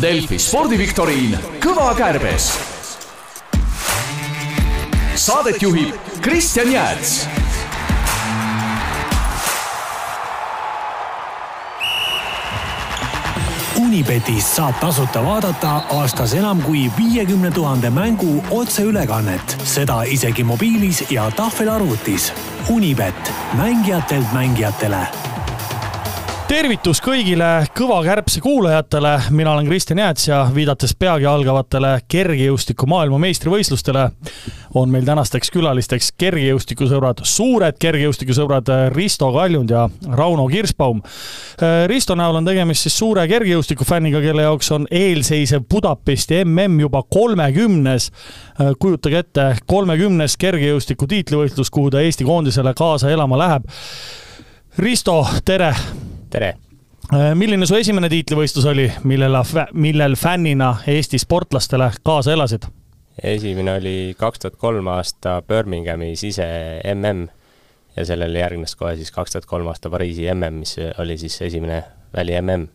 Delfi 0.00 0.38
spordiviktoriin 0.40 1.34
Kõva 1.60 1.92
kärbes. 1.96 2.46
saadet 5.14 5.60
juhib 5.62 5.92
Kristjan 6.24 6.72
Jääts 6.72 7.26
Unibetis 13.76 14.48
saab 14.56 14.80
tasuta 14.80 15.20
vaadata 15.24 15.72
aastas 15.98 16.32
enam 16.34 16.62
kui 16.62 16.86
viiekümne 16.96 17.50
tuhande 17.50 17.90
mängu 17.90 18.44
otseülekannet, 18.50 19.58
seda 19.64 20.02
isegi 20.02 20.44
mobiilis 20.44 21.04
ja 21.10 21.30
tahvelarvutis. 21.36 22.32
Unibet, 22.70 23.32
mängijatelt 23.54 24.32
mängijatele 24.32 25.31
tervitus 26.52 26.98
kõigile 27.00 27.46
Kõva 27.72 28.02
kärbse 28.04 28.40
kuulajatele, 28.44 29.12
mina 29.32 29.54
olen 29.54 29.68
Kristjan 29.70 30.02
Jääts 30.02 30.26
ja 30.28 30.40
viidates 30.52 30.92
peagi 30.98 31.24
algavatele 31.24 31.94
kergejõustiku 32.12 32.84
maailmameistrivõistlustele 32.92 34.02
on 34.76 34.92
meil 34.92 35.06
tänasteks 35.06 35.48
külalisteks 35.54 36.10
kergejõustikusõbrad, 36.20 37.22
suured 37.24 37.78
kergejõustikusõbrad 37.80 38.68
Risto 38.92 39.30
Kaljund 39.32 39.72
ja 39.72 39.86
Rauno 40.12 40.44
Kirsbaum. 40.52 41.00
Risto 41.88 42.18
näol 42.20 42.42
on 42.42 42.50
tegemist 42.50 42.84
siis 42.84 42.98
suure 43.00 43.24
kergejõustikufänniga, 43.32 44.20
kelle 44.20 44.44
jaoks 44.44 44.72
on 44.76 44.86
eelseisev 44.90 45.64
Budapesti 45.70 46.44
mm 46.44 46.80
juba 46.84 47.02
kolmekümnes. 47.08 48.10
kujutage 48.78 49.18
ette, 49.24 49.50
kolmekümnes 49.66 50.36
kergejõustiku 50.36 51.08
tiitlivõistlus, 51.08 51.70
kuhu 51.70 51.90
ta 51.90 52.00
Eesti 52.00 52.28
koondisele 52.28 52.74
kaasa 52.74 53.10
elama 53.10 53.38
läheb. 53.38 53.70
Risto, 54.78 55.26
tere 55.44 55.74
tere! 56.32 56.54
Äh, 57.12 57.32
milline 57.36 57.66
su 57.68 57.76
esimene 57.76 58.08
tiitlivõistlus 58.12 58.66
oli, 58.70 58.86
millel, 59.08 59.36
millel 59.74 60.16
fännina 60.16 60.76
Eesti 60.88 61.20
sportlastele 61.20 61.90
kaasa 62.04 62.32
elasid? 62.36 62.68
esimene 63.22 63.74
oli 63.76 63.96
kaks 64.18 64.40
tuhat 64.40 64.54
kolm 64.56 64.86
aasta 64.88 65.42
Birminghamis 65.44 66.22
ise 66.24 66.46
mm 66.94 67.26
ja 67.96 68.06
sellele 68.08 68.40
järgnes 68.40 68.72
kohe 68.76 68.94
siis 68.96 69.10
kaks 69.12 69.34
tuhat 69.34 69.46
kolm 69.46 69.68
aasta 69.68 69.90
Pariisi 69.92 70.24
mm, 70.32 70.54
mis 70.62 70.76
oli 70.98 71.18
siis 71.20 71.36
esimene 71.42 71.82
väli 72.16 72.38
mm. 72.40 72.68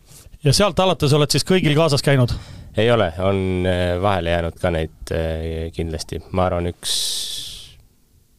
ja 0.44 0.52
sealt 0.54 0.78
alates 0.80 1.12
oled 1.12 1.34
siis 1.34 1.46
kõigil 1.48 1.74
kaasas 1.74 2.04
käinud? 2.06 2.36
ei 2.78 2.90
ole, 2.94 3.10
on 3.18 3.66
äh, 3.66 3.96
vahele 4.02 4.36
jäänud 4.36 4.60
ka 4.62 4.70
neid 4.70 5.14
äh, 5.16 5.72
kindlasti, 5.74 6.22
ma 6.30 6.46
arvan, 6.46 6.70
üks 6.70 6.94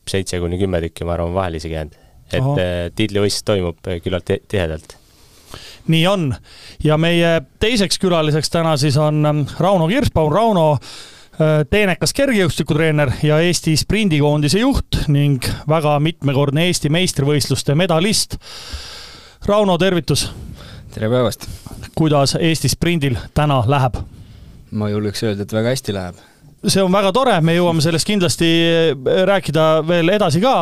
seitse 0.08 0.40
kuni 0.40 0.58
kümme 0.62 0.80
tükki, 0.86 1.04
ma 1.04 1.18
arvan, 1.18 1.36
vahele 1.36 1.60
isegi 1.60 1.76
jäänud. 1.76 2.00
et 2.30 2.96
tiitlivõistlus 2.96 3.44
toimub 3.44 3.94
küllalt 4.06 4.32
tihedalt 4.48 4.99
nii 5.88 6.08
on. 6.08 6.36
ja 6.84 6.98
meie 6.98 7.42
teiseks 7.60 8.00
külaliseks 8.00 8.50
täna 8.50 8.78
siis 8.78 8.98
on 8.98 9.26
ähm, 9.26 9.42
Rauno 9.60 9.88
Kirsbaum, 9.88 10.34
Rauno 10.34 10.72
äh, 10.74 11.66
teenekas 11.70 12.14
kergejõustikutreener 12.14 13.12
ja 13.24 13.40
Eesti 13.40 13.76
sprindikoondise 13.78 14.60
juht 14.60 15.04
ning 15.08 15.46
väga 15.70 15.98
mitmekordne 16.00 16.68
Eesti 16.68 16.90
meistrivõistluste 16.90 17.76
medalist. 17.76 18.38
Rauno, 19.46 19.78
tervitus! 19.78 20.30
tere 20.94 21.10
päevast! 21.10 21.48
kuidas 21.96 22.38
Eesti 22.40 22.70
sprindil 22.70 23.18
täna 23.34 23.64
läheb? 23.68 24.02
ma 24.72 24.90
julgeks 24.90 25.24
öelda, 25.24 25.48
et 25.48 25.54
väga 25.54 25.76
hästi 25.76 25.96
läheb 25.96 26.29
see 26.68 26.84
on 26.84 26.92
väga 26.92 27.12
tore, 27.16 27.36
me 27.46 27.56
jõuame 27.56 27.84
sellest 27.84 28.08
kindlasti 28.08 28.50
äh, 28.68 29.22
rääkida 29.30 29.68
veel 29.88 30.12
edasi 30.16 30.42
ka. 30.44 30.56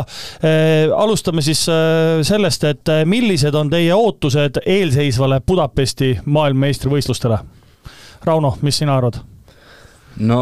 Äh, 0.43 0.93
alustame 0.93 1.41
siis 1.45 1.63
äh, 1.71 2.19
sellest, 2.27 2.67
et 2.69 2.93
millised 3.09 3.55
on 3.57 3.71
teie 3.73 3.95
ootused 3.95 4.61
eelseisvale 4.65 5.41
Budapesti 5.47 6.13
maailmameistrivõistlustele? 6.25 7.41
Rauno, 8.27 8.57
mis 8.61 8.81
sina 8.83 8.97
arvad? 8.97 9.21
no 10.17 10.39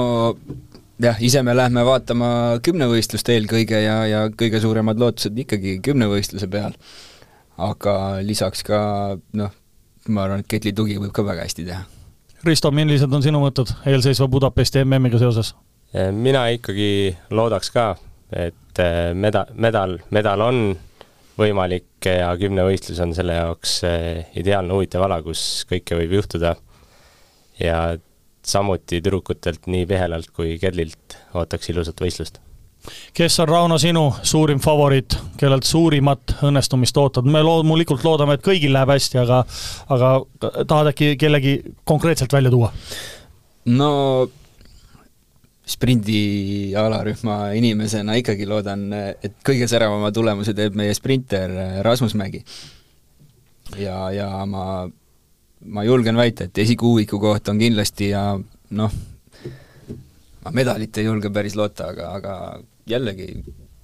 jah, 1.03 1.17
ise 1.19 1.41
me 1.43 1.51
lähme 1.55 1.83
vaatama 1.83 2.29
kümnevõistlust 2.63 3.27
eelkõige 3.33 3.81
ja, 3.83 3.97
ja 4.07 4.21
kõige 4.31 4.61
suuremad 4.63 4.99
lootused 4.99 5.35
ikkagi 5.43 5.81
kümnevõistluse 5.83 6.47
peal. 6.47 6.77
aga 7.57 7.97
lisaks 8.23 8.63
ka 8.63 8.79
noh, 9.35 9.51
ma 10.07 10.23
arvan, 10.23 10.43
et 10.43 10.47
Ketli 10.51 10.71
tugi 10.75 10.95
võib 10.99 11.11
ka 11.15 11.27
väga 11.27 11.43
hästi 11.43 11.67
teha 11.67 11.83
Risto, 12.45 12.69
millised 12.71 13.13
on 13.13 13.23
sinu 13.25 13.39
mõtted 13.41 13.71
eelseisva 13.89 14.27
Budapesti 14.29 14.83
MM-iga 14.85 15.21
seoses? 15.21 15.55
mina 15.95 16.41
ikkagi 16.51 17.15
loodaks 17.31 17.69
ka, 17.71 17.85
et 18.35 18.81
eh, 18.83 19.13
meda-, 19.15 19.45
medal, 19.55 19.95
medal 20.11 20.41
on 20.43 20.57
võimalik 21.39 22.09
ja 22.09 22.33
kümnevõistlus 22.39 22.99
on 23.05 23.13
selle 23.15 23.37
jaoks 23.37 23.77
eh, 23.87 24.25
ideaalne 24.41 24.75
huvitav 24.75 25.05
ala, 25.07 25.21
kus 25.23 25.63
kõike 25.69 25.95
võib 26.01 26.17
juhtuda. 26.19 26.55
ja 27.63 27.79
samuti 28.45 28.99
tüdrukutelt 28.99 29.69
nii 29.71 29.87
Pihelalt 29.89 30.29
kui 30.35 30.59
Kedlilt 30.61 31.15
ootaks 31.33 31.71
ilusat 31.71 32.01
võistlust 32.03 32.43
kes 33.13 33.39
on, 33.43 33.49
Rauno, 33.49 33.77
sinu 33.81 34.05
suurim 34.23 34.59
favoriit, 34.63 35.17
kellelt 35.39 35.67
suurimat 35.67 36.37
õnnestumist 36.45 36.97
ootad? 37.01 37.27
me 37.29 37.43
loomulikult 37.45 38.03
loodame, 38.05 38.37
et 38.37 38.45
kõigil 38.45 38.73
läheb 38.75 38.95
hästi, 38.95 39.19
aga, 39.23 39.43
aga 39.95 40.15
tahad 40.63 40.91
äkki 40.93 41.13
kellegi 41.19 41.59
konkreetselt 41.83 42.33
välja 42.33 42.53
tuua? 42.53 42.71
no 43.65 43.91
sprindi 45.65 46.75
alarühma 46.77 47.49
inimesena 47.57 48.17
ikkagi 48.21 48.45
loodan, 48.47 48.85
et 48.93 49.39
kõige 49.45 49.67
säravama 49.69 50.11
tulemuse 50.13 50.53
teeb 50.57 50.77
meie 50.77 50.93
sprinter 50.93 51.81
Rasmus 51.85 52.13
Mägi. 52.17 52.43
ja, 53.81 54.11
ja 54.13 54.29
ma, 54.45 54.85
ma 55.65 55.83
julgen 55.83 56.17
väita, 56.17 56.45
et 56.45 56.57
esikuuiku 56.65 57.19
koht 57.19 57.49
on 57.49 57.59
kindlasti 57.59 58.11
ja 58.13 58.27
noh, 58.77 58.93
ma 60.45 60.53
medalit 60.53 60.97
ei 61.01 61.07
julge 61.07 61.31
päris 61.33 61.57
loota, 61.57 61.89
aga, 61.93 62.09
aga 62.19 62.33
jällegi, 62.89 63.31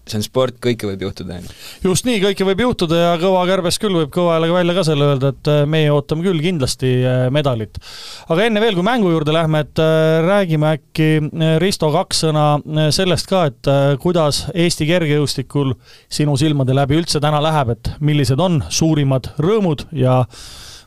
see 0.09 0.19
on 0.19 0.25
sport, 0.25 0.57
kõike 0.61 0.87
võib 0.89 1.03
juhtuda, 1.05 1.37
on 1.39 1.45
ju. 1.45 1.55
just 1.89 2.05
nii, 2.07 2.19
kõike 2.23 2.45
võib 2.45 2.61
juhtuda 2.65 2.99
ja 2.99 3.11
kõva 3.21 3.41
kärbes 3.49 3.77
küll 3.81 3.97
võib 3.99 4.11
kõva 4.13 4.35
häälega 4.35 4.55
välja 4.57 4.75
ka 4.77 4.83
selle 4.85 5.07
öelda, 5.09 5.31
et 5.33 5.49
äh, 5.51 5.61
meie 5.69 5.91
ootame 5.93 6.25
küll 6.25 6.41
kindlasti 6.43 6.91
äh, 6.99 7.25
medalit. 7.33 7.77
aga 8.27 8.47
enne 8.47 8.63
veel, 8.63 8.77
kui 8.77 8.85
mängu 8.85 9.11
juurde 9.13 9.33
lähme, 9.35 9.63
et 9.65 9.81
äh, 9.81 10.21
räägime 10.25 10.73
äkki, 10.77 11.09
Risto, 11.61 11.91
kaks 11.93 12.23
sõna 12.25 12.45
sellest 12.93 13.29
ka, 13.29 13.43
et 13.51 13.69
kuidas 14.01 14.43
Eesti 14.53 14.87
kergejõustikul 14.89 15.75
sinu 16.11 16.37
silmade 16.39 16.75
läbi 16.77 16.97
üldse 17.01 17.21
täna 17.23 17.41
läheb, 17.43 17.75
et 17.75 17.93
millised 18.01 18.41
on 18.41 18.61
suurimad 18.69 19.33
rõõmud 19.41 19.87
ja 19.97 20.21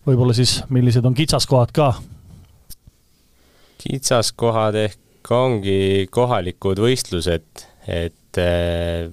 võib-olla 0.07 0.37
siis, 0.37 0.61
millised 0.75 1.07
on 1.07 1.17
kitsaskohad 1.17 1.75
ka? 1.75 1.95
kitsaskohad 3.85 4.77
ehk 4.81 5.04
ongi 5.33 6.07
kohalikud 6.13 6.83
võistlused 6.85 7.65
et 7.87 8.39
äh, 8.41 9.11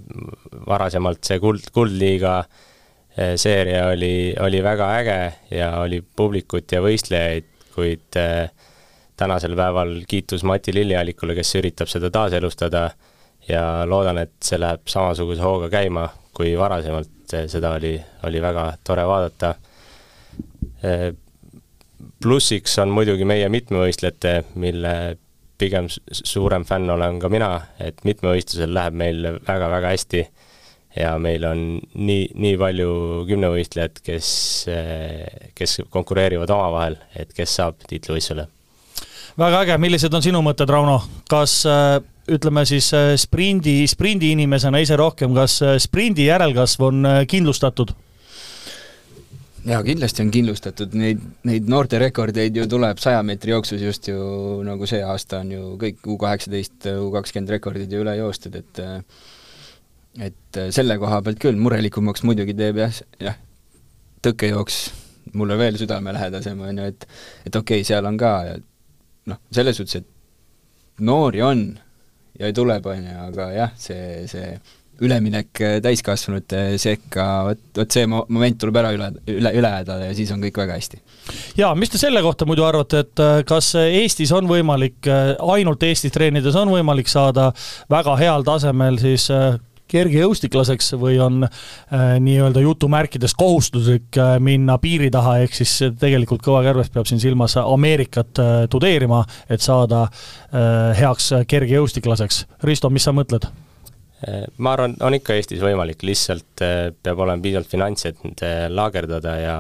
varasemalt 0.68 1.24
see 1.28 1.40
kuld, 1.44 1.68
kuldliiga 1.76 2.40
äh, 2.42 3.36
seeria 3.40 3.88
oli, 3.92 4.34
oli 4.40 4.62
väga 4.64 4.90
äge 5.02 5.20
ja 5.58 5.74
oli 5.82 6.02
publikut 6.02 6.72
ja 6.72 6.82
võistlejaid, 6.84 7.50
kuid 7.76 8.20
äh, 8.20 8.50
tänasel 9.20 9.56
päeval 9.60 10.00
kiitus 10.08 10.46
Mati 10.48 10.74
Lilliallikule, 10.74 11.36
kes 11.38 11.56
üritab 11.60 11.92
seda 11.92 12.10
taaselustada 12.14 12.90
ja 13.50 13.66
loodan, 13.90 14.22
et 14.24 14.38
see 14.44 14.60
läheb 14.60 14.88
samasuguse 14.90 15.44
hooga 15.44 15.70
käima 15.74 16.08
kui 16.34 16.54
varasemalt, 16.58 17.12
seda 17.52 17.76
oli, 17.76 17.98
oli 18.28 18.40
väga 18.42 18.72
tore 18.88 19.04
vaadata. 19.08 19.56
plussiks 22.24 22.78
on 22.80 22.90
muidugi 22.90 23.26
meie 23.26 23.50
mitmevõistlejate, 23.50 24.34
mille 24.56 24.94
pigem 25.62 25.88
suurem 26.12 26.66
fänn 26.68 26.90
olen 26.90 27.20
ka 27.22 27.30
mina, 27.32 27.52
et 27.80 28.02
mitmevõistlusel 28.08 28.74
läheb 28.74 28.98
meil 28.98 29.28
väga-väga 29.48 29.94
hästi 29.94 30.24
ja 30.98 31.14
meil 31.22 31.46
on 31.48 31.62
nii, 31.80 32.32
nii 32.36 32.58
palju 32.60 32.94
kümnevõistlejad, 33.30 34.02
kes, 34.04 34.32
kes 35.56 35.78
konkureerivad 35.94 36.52
omavahel, 36.52 36.98
et 37.16 37.32
kes 37.36 37.56
saab 37.62 37.80
tiitlivõistlusele. 37.88 38.48
väga 39.40 39.62
äge, 39.66 39.78
millised 39.80 40.14
on 40.14 40.26
sinu 40.26 40.42
mõtted, 40.44 40.70
Rauno, 40.70 41.00
kas 41.30 41.62
ütleme 42.32 42.66
siis 42.68 42.92
sprindi, 43.24 43.82
sprindi 43.88 44.32
inimesena 44.36 44.82
ise 44.84 44.98
rohkem, 45.00 45.36
kas 45.36 45.62
sprindi 45.84 46.28
järelkasv 46.28 46.88
on 46.90 47.12
kindlustatud? 47.28 47.96
Jaa, 49.66 49.82
kindlasti 49.86 50.24
on 50.24 50.32
kindlustatud, 50.34 50.96
neid, 50.98 51.22
neid 51.48 51.70
noorterekordeid 51.70 52.58
ju 52.58 52.66
tuleb 52.70 53.02
saja 53.02 53.22
meetri 53.26 53.54
jooksus 53.54 53.82
just 53.84 54.10
ju 54.10 54.18
nagu 54.66 54.88
see 54.90 55.04
aasta 55.06 55.42
on 55.44 55.54
ju 55.54 55.76
kõik 55.82 56.10
U 56.10 56.18
kaheksateist, 56.22 56.90
U 57.04 57.12
kakskümmend 57.14 57.54
rekordid 57.58 57.92
ju 57.94 58.02
üle 58.06 58.16
joostud, 58.20 58.58
et 58.58 58.84
et 60.22 60.60
selle 60.76 60.98
koha 61.00 61.22
pealt 61.24 61.40
küll, 61.40 61.60
murelikumaks 61.62 62.26
muidugi 62.28 62.56
teeb 62.58 62.82
jah, 62.82 62.98
jah, 63.22 63.38
tõkkejooks 64.26 64.82
mulle 65.38 65.56
veel 65.60 65.78
südamelähedasem, 65.80 66.60
on 66.68 66.82
ju, 66.82 66.90
et 66.92 67.08
et 67.46 67.56
okei 67.56 67.80
okay,, 67.80 67.88
seal 67.88 68.06
on 68.10 68.18
ka 68.20 68.34
noh, 69.32 69.40
selles 69.54 69.78
suhtes, 69.78 70.02
et 70.02 71.02
noori 71.06 71.42
on 71.46 71.64
ja 72.40 72.52
tuleb, 72.54 72.86
on 72.86 73.08
ju, 73.08 73.18
aga 73.30 73.50
jah, 73.56 73.74
see, 73.80 74.28
see 74.32 74.56
üleminek 75.02 75.62
äh, 75.62 75.78
täiskasvanute 75.84 76.64
sekka, 76.82 77.28
vot, 77.50 77.64
vot 77.78 77.98
see 77.98 78.08
mo-, 78.10 78.26
moment 78.30 78.60
tuleb 78.62 78.82
ära 78.82 78.94
üle, 78.96 79.10
üle, 79.28 79.54
üle 79.58 79.74
elada 79.82 79.98
ja 80.06 80.14
siis 80.18 80.32
on 80.34 80.44
kõik 80.44 80.62
väga 80.64 80.78
hästi. 80.80 81.02
jaa, 81.60 81.74
mis 81.80 81.94
te 81.94 82.02
selle 82.02 82.22
kohta 82.26 82.48
muidu 82.50 82.66
arvate, 82.68 83.06
et 83.06 83.24
äh, 83.24 83.42
kas 83.48 83.74
Eestis 83.82 84.32
on 84.36 84.50
võimalik, 84.50 85.10
ainult 85.42 85.84
Eestis 85.88 86.14
treenides 86.14 86.56
on 86.60 86.72
võimalik 86.74 87.12
saada 87.12 87.52
väga 87.92 88.16
heal 88.22 88.48
tasemel 88.48 89.02
siis 89.02 89.30
kergejõustiklaseks 89.92 90.94
või 91.00 91.18
on 91.22 91.46
äh, 91.46 92.16
nii-öelda 92.24 92.64
jutumärkides 92.64 93.36
kohustuslik 93.38 94.20
äh, 94.20 94.36
minna 94.44 94.78
piiri 94.82 95.12
taha, 95.14 95.38
ehk 95.46 95.58
siis 95.62 95.78
tegelikult 96.00 96.44
Kõva 96.46 96.64
Kärbes 96.66 96.92
peab 96.94 97.10
siin 97.10 97.22
silmas 97.24 97.58
Ameerikat 97.62 98.42
äh, 98.42 98.54
tudeerima, 98.72 99.24
et 99.52 99.64
saada 99.64 100.06
äh, 100.08 101.02
heaks 101.02 101.32
kergejõustiklaseks. 101.52 102.46
Risto, 102.68 102.92
mis 102.94 103.08
sa 103.08 103.16
mõtled? 103.16 103.50
Äh, 104.28 104.46
ma 104.58 104.76
arvan, 104.76 104.96
on 105.02 105.18
ikka 105.18 105.38
Eestis 105.38 105.64
võimalik, 105.64 106.06
lihtsalt 106.08 106.64
äh, 106.66 106.92
peab 106.94 107.24
olema 107.26 107.44
piisavalt 107.44 107.72
finantse, 107.72 108.14
et 108.14 108.46
laagerdada 108.70 109.36
ja 109.42 109.58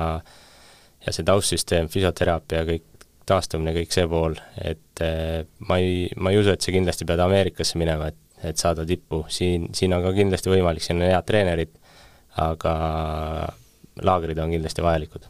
ja 1.01 1.09
see 1.09 1.25
taustsüsteem, 1.25 1.87
füsioteraapia, 1.89 2.61
kõik 2.67 3.07
taastumine, 3.25 3.71
kõik 3.73 3.93
see 3.95 4.03
pool, 4.05 4.35
et 4.61 5.01
ma 5.65 5.79
ei, 5.81 6.03
ma 6.21 6.29
ei 6.29 6.37
usu, 6.37 6.51
et 6.53 6.61
sa 6.61 6.73
kindlasti 6.73 7.07
pead 7.09 7.23
Ameerikasse 7.23 7.79
minema, 7.81 8.11
et 8.11 8.19
et 8.43 8.57
saada 8.57 8.85
tippu, 8.87 9.25
siin, 9.29 9.69
siin 9.75 9.93
on 9.93 10.03
ka 10.03 10.13
kindlasti 10.15 10.51
võimalik, 10.51 10.83
siin 10.83 11.01
on 11.01 11.09
head 11.09 11.27
treenerid, 11.27 11.73
aga 12.41 12.73
laagrid 14.01 14.39
on 14.41 14.53
kindlasti 14.55 14.85
vajalikud. 14.85 15.27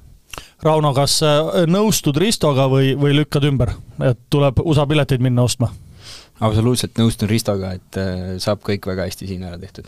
Rauno, 0.64 0.94
kas 0.96 1.18
äh, 1.28 1.66
nõustud 1.68 2.18
Ristoga 2.22 2.70
või, 2.72 2.94
või 3.00 3.16
lükkad 3.18 3.46
ümber, 3.50 3.74
et 4.08 4.20
tuleb 4.32 4.62
USA 4.64 4.88
pileteid 4.88 5.24
minna 5.24 5.44
ostma? 5.48 5.72
Absoluutselt 6.42 6.98
nõustun 7.00 7.30
Ristoga, 7.32 7.76
et 7.78 8.00
äh, 8.02 8.24
saab 8.42 8.64
kõik 8.66 8.88
väga 8.90 9.08
hästi 9.10 9.30
siin 9.30 9.46
ära 9.48 9.60
tehtud. 9.62 9.88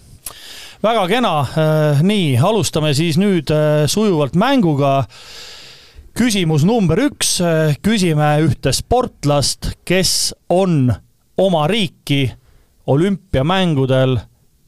väga 0.83 1.07
kena, 1.09 1.33
äh, 1.41 2.03
nii, 2.05 2.35
alustame 2.37 2.93
siis 2.97 3.17
nüüd 3.21 3.51
sujuvalt 3.91 4.37
mänguga 4.39 5.03
küsimus 6.13 6.65
number 6.67 6.99
üks, 7.07 7.39
küsime 7.81 8.29
ühte 8.45 8.73
sportlast, 8.75 9.73
kes 9.85 10.33
on 10.53 10.93
oma 11.41 11.65
riiki 11.67 12.27
olümpiamängudel 12.87 14.19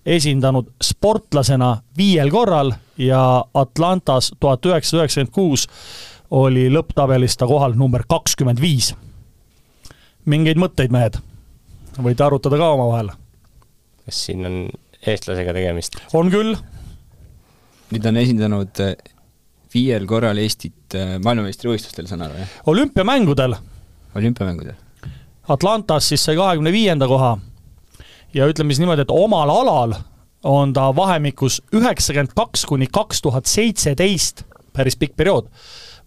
esindanud 0.06 0.72
sportlasena 0.84 1.82
viiel 1.98 2.30
korral 2.32 2.72
ja 2.98 3.46
Atlantas 3.54 4.32
tuhat 4.40 4.66
üheksasada 4.66 5.04
üheksakümmend 5.04 5.34
kuus 5.34 5.68
oli 6.32 6.68
lõpptabelis 6.74 7.38
ta 7.38 7.48
kohal 7.50 7.76
number 7.78 8.06
kakskümmend 8.10 8.62
viis. 8.62 8.94
mingeid 10.26 10.58
mõtteid, 10.58 10.92
mehed? 10.92 11.18
Võite 12.04 12.26
arutada 12.26 12.58
ka 12.60 12.70
omavahel. 12.76 13.12
kas 14.06 14.22
siin 14.28 14.46
on 14.46 14.58
eestlasega 15.06 15.54
tegemist? 15.56 16.00
on 16.14 16.32
küll. 16.34 16.56
nüüd 17.94 18.08
on 18.10 18.18
esindanud 18.22 18.82
eh, 18.84 18.96
viiel 19.74 20.08
korral 20.10 20.40
Eestit 20.42 20.98
eh, 20.98 21.16
maailmameistrivõistlustel, 21.24 22.10
saan 22.10 22.26
aru, 22.28 22.40
jah? 22.42 22.58
olümpiamängudel. 22.72 23.56
olümpiamängudel. 24.16 24.82
Atlantas 25.48 26.10
siis 26.10 26.24
sai 26.26 26.36
kahekümne 26.36 26.74
viienda 26.74 27.08
koha 27.08 27.36
ja 28.34 28.48
ütleme 28.50 28.74
siis 28.74 28.82
niimoodi, 28.84 29.06
et 29.06 29.14
omal 29.14 29.52
alal 29.54 29.96
on 30.46 30.74
ta 30.74 30.90
vahemikus 30.96 31.62
üheksakümmend 31.74 32.36
kaks 32.38 32.66
kuni 32.70 32.88
kaks 32.92 33.22
tuhat 33.22 33.50
seitseteist, 33.50 34.44
päris 34.74 34.98
pikk 35.00 35.16
periood, 35.18 35.48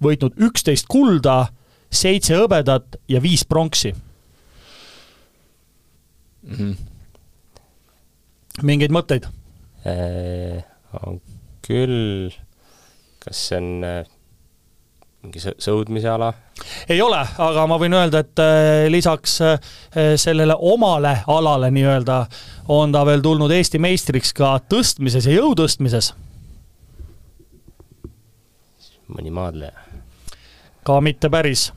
võitnud 0.03 0.37
üksteist 0.49 0.87
kulda, 0.91 1.49
seitse 1.91 2.37
hõbedat 2.37 2.99
ja 3.09 3.23
viis 3.23 3.47
pronksi 3.49 3.95
mm. 6.49 6.55
-hmm. 6.55 6.77
mingeid 8.63 8.95
mõtteid 8.95 9.29
äh,? 9.87 10.65
on 11.05 11.21
küll, 11.63 12.33
kas 13.21 13.49
see 13.49 13.59
on 13.61 13.85
äh, 13.85 14.07
mingi 15.23 15.43
sõudmise 15.45 16.09
ala? 16.09 16.33
ei 16.89 17.01
ole, 17.03 17.21
aga 17.39 17.67
ma 17.69 17.79
võin 17.81 17.95
öelda, 17.99 18.23
et 18.25 18.43
äh, 18.43 18.87
lisaks 18.91 19.41
sellele 20.17 20.57
omale 20.59 21.19
alale 21.27 21.71
nii-öelda 21.75 22.23
on 22.69 22.93
ta 22.93 23.05
veel 23.07 23.21
tulnud 23.25 23.53
Eesti 23.53 23.79
meistriks 23.79 24.33
ka 24.33 24.57
tõstmises 24.71 25.29
ja 25.29 25.37
jõutõstmises. 25.37 26.15
mõni 29.09 29.31
maadleja? 29.31 29.73
ka 30.89 31.01
mitte 31.05 31.29
päris. 31.29 31.69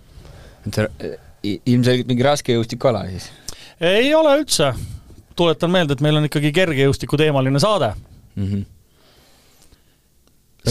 ilmselgelt 1.44 2.08
mingi 2.08 2.24
raskejõustikuala 2.24 3.06
siis? 3.10 3.32
Ei 3.82 4.16
ole 4.16 4.38
üldse. 4.38 4.74
tuletan 5.36 5.72
meelde, 5.72 5.94
et 5.94 6.02
meil 6.02 6.20
on 6.20 6.28
ikkagi 6.28 6.52
kergejõustiku 6.54 7.18
teemaline 7.18 7.60
saade 7.60 7.94
mm. 8.36 8.48
-hmm. 8.48 8.66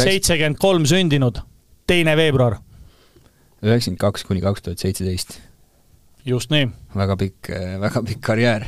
seitsekümmend 0.02 0.58
kolm 0.58 0.86
sündinud 0.86 1.40
teine 1.86 2.16
veebruar. 2.16 2.56
üheksakümmend 3.62 3.98
kaks 3.98 4.24
kuni 4.24 4.40
kaks 4.40 4.62
tuhat 4.62 4.78
seitseteist. 4.78 5.40
just 6.24 6.50
nii. 6.50 6.68
väga 6.96 7.16
pikk, 7.16 7.48
väga 7.80 8.02
pikk 8.02 8.20
karjäär. 8.20 8.66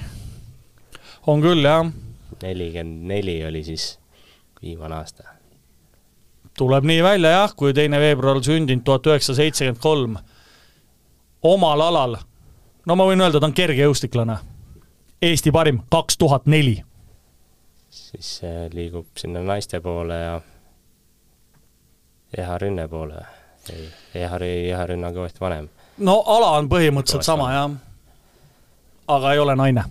on 1.26 1.42
küll, 1.42 1.64
jah. 1.64 1.92
nelikümmend 2.42 3.06
neli 3.08 3.44
oli 3.46 3.64
siis 3.64 3.98
viimane 4.62 4.94
aasta. 4.94 5.22
tuleb 6.58 6.84
nii 6.84 7.02
välja 7.02 7.30
jah, 7.30 7.54
kui 7.56 7.74
teine 7.74 8.00
veebruar 8.00 8.42
sündinud 8.42 8.84
tuhat 8.84 9.06
üheksasada 9.06 9.36
seitsekümmend 9.36 9.82
kolm. 9.82 10.16
omal 11.42 11.80
alal, 11.80 12.16
no 12.87 12.96
ma 12.96 13.06
võin 13.06 13.20
öelda, 13.20 13.40
ta 13.40 13.46
on 13.46 13.55
kergejõustiklane. 13.56 14.38
Eesti 15.23 15.52
parim, 15.55 15.82
kaks 15.90 16.19
tuhat 16.19 16.46
neli. 16.46 16.82
siis 17.90 18.40
liigub 18.73 19.06
sinna 19.17 19.43
naiste 19.43 19.81
poole 19.81 20.14
ja 20.14 20.40
Eha 22.38 22.58
Rünne 22.58 22.88
poole. 22.88 23.26
ei, 23.73 23.88
Eha, 24.14 24.38
Eha 24.38 24.87
Rünne 24.87 25.06
on 25.06 25.14
kõvasti 25.14 25.40
vanem. 25.40 25.69
no 25.99 26.23
ala 26.26 26.50
on 26.58 26.69
põhimõtteliselt 26.69 27.23
kõvasti 27.23 27.26
sama, 27.26 27.52
jah. 27.52 27.70
aga 29.08 29.32
ei 29.32 29.38
ole 29.38 29.56
naine. 29.56 29.84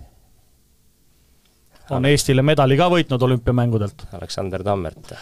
On 1.90 2.06
Eestile 2.06 2.42
medali 2.42 2.76
ka 2.76 2.88
võitnud 2.90 3.22
olümpiamängudelt. 3.22 4.06
Aleksander 4.12 4.62
Tammert. 4.62 5.12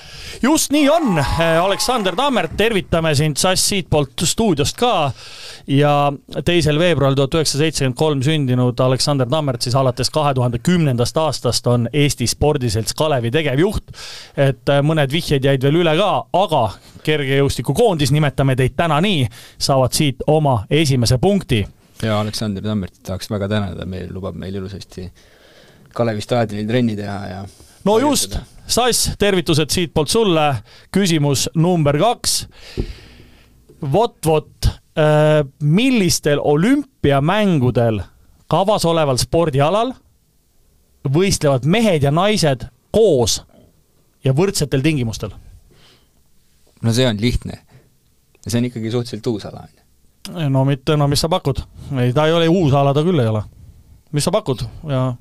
just 0.42 0.72
nii 0.72 0.88
on, 0.90 1.24
Aleksander 1.62 2.16
Tammert, 2.16 2.56
tervitame 2.56 3.14
sind 3.14 3.36
Sass 3.36 3.68
siitpoolt 3.68 4.24
stuudiost 4.24 4.76
ka 4.76 5.12
ja 5.66 6.12
teisel 6.44 6.78
veebruaril 6.78 7.16
tuhat 7.16 7.34
üheksasada 7.34 7.64
seitsekümmend 7.64 7.96
kolm 7.96 8.22
sündinud 8.22 8.80
Aleksander 8.80 9.28
Tammert 9.28 9.62
siis 9.62 9.74
alates 9.74 10.10
kahe 10.10 10.34
tuhande 10.34 10.58
kümnendast 10.58 11.16
aastast 11.16 11.66
on 11.66 11.88
Eesti 11.92 12.26
spordiselts 12.26 12.94
Kalevi 12.94 13.30
tegevjuht. 13.30 13.92
et 14.36 14.68
äh, 14.68 14.82
mõned 14.82 15.12
vihjed 15.12 15.44
jäid 15.44 15.62
veel 15.62 15.82
üle 15.82 15.96
ka, 15.96 16.12
aga 16.32 16.62
kergejõustikukoondis, 17.04 18.12
nimetame 18.12 18.56
teid 18.56 18.76
täna 18.76 19.00
nii, 19.00 19.26
saavad 19.58 19.96
siit 19.96 20.24
oma 20.26 20.64
esimese 20.70 21.18
punkti. 21.18 21.66
ja 22.02 22.20
Aleksander 22.20 22.62
Tammertit 22.62 23.02
tahaks 23.02 23.30
väga 23.30 23.48
tänada, 23.48 23.86
meil 23.86 24.08
lubab 24.12 24.34
meil 24.34 24.54
ilusasti 24.54 25.10
Kalevi 25.94 26.22
staadionil 26.24 26.68
trenni 26.68 26.96
teha 26.96 27.18
ja 27.26 27.44
no 27.84 27.98
just, 27.98 28.38
Sass, 28.70 29.10
tervitused 29.18 29.72
siitpoolt 29.74 30.08
sulle, 30.08 30.44
küsimus 30.94 31.48
number 31.58 31.98
kaks. 31.98 32.46
vot, 33.92 34.18
vot 34.26 34.70
Äh, 34.98 35.46
millistel 35.62 36.38
olümpiamängudel 36.44 38.00
kavas 38.46 38.84
oleval 38.84 39.16
spordialal 39.22 39.92
võistlevad 41.06 41.62
mehed 41.64 42.02
ja 42.02 42.10
naised 42.10 42.64
koos 42.90 43.36
ja 44.26 44.34
võrdsetel 44.34 44.82
tingimustel? 44.82 45.30
no 46.82 46.92
see 46.92 47.06
on 47.06 47.20
lihtne. 47.22 47.60
see 48.48 48.58
on 48.58 48.66
ikkagi 48.66 48.90
suhteliselt 48.90 49.30
uus 49.30 49.46
ala, 49.46 49.62
on 49.62 49.70
ju. 49.78 50.48
no 50.50 50.64
mitte, 50.66 50.96
no 50.96 51.06
mis 51.08 51.22
sa 51.22 51.30
pakud? 51.30 51.62
ei, 51.94 52.12
ta 52.12 52.26
ei 52.26 52.34
ole 52.34 52.48
uus 52.48 52.74
ala, 52.74 52.90
ta 52.92 53.06
küll 53.06 53.22
ei 53.22 53.30
ole. 53.30 53.44
mis 54.10 54.26
sa 54.26 54.34
pakud 54.34 54.66
ja 54.90 55.14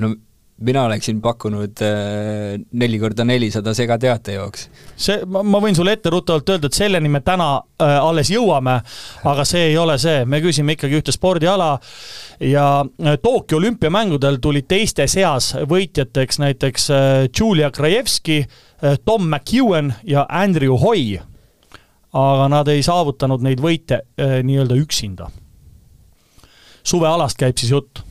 no 0.00 0.14
mina 0.60 0.82
oleksin 0.84 1.20
pakkunud 1.20 1.80
äh, 1.82 2.60
neli 2.72 2.98
korda 2.98 3.24
nelisada 3.24 3.74
segateatejooks. 3.74 4.66
see, 4.96 5.24
ma 5.26 5.60
võin 5.62 5.76
sulle 5.76 5.94
etteruttavalt 5.96 6.52
öelda, 6.52 6.68
et 6.68 6.76
selleni 6.76 7.08
me 7.08 7.22
täna 7.24 7.48
äh, 7.56 7.96
alles 7.96 8.30
jõuame, 8.32 8.80
aga 9.24 9.46
see 9.48 9.70
ei 9.70 9.78
ole 9.80 9.96
see, 9.98 10.24
me 10.28 10.42
küsime 10.44 10.76
ikkagi 10.76 11.00
ühte 11.00 11.14
spordiala 11.16 11.70
ja 12.44 12.66
äh, 12.84 13.16
Tokyo 13.22 13.58
olümpiamängudel 13.58 14.36
tulid 14.42 14.68
teiste 14.68 15.08
seas 15.08 15.54
võitjateks 15.70 16.42
näiteks 16.44 16.90
äh, 16.90 17.08
Julia 17.32 17.70
Krajevski 17.70 18.44
Tom 19.04 19.26
McEwen 19.28 19.92
ja 20.08 20.24
Andrew 20.28 20.76
Hoy. 20.80 21.18
aga 22.12 22.46
nad 22.48 22.68
ei 22.68 22.82
saavutanud 22.82 23.42
neid 23.44 23.60
võite 23.60 24.02
äh, 24.20 24.40
nii-öelda 24.44 24.76
üksinda. 24.76 25.30
suvealast 26.82 27.38
käib 27.38 27.56
siis 27.56 27.72
jutt 27.72 28.09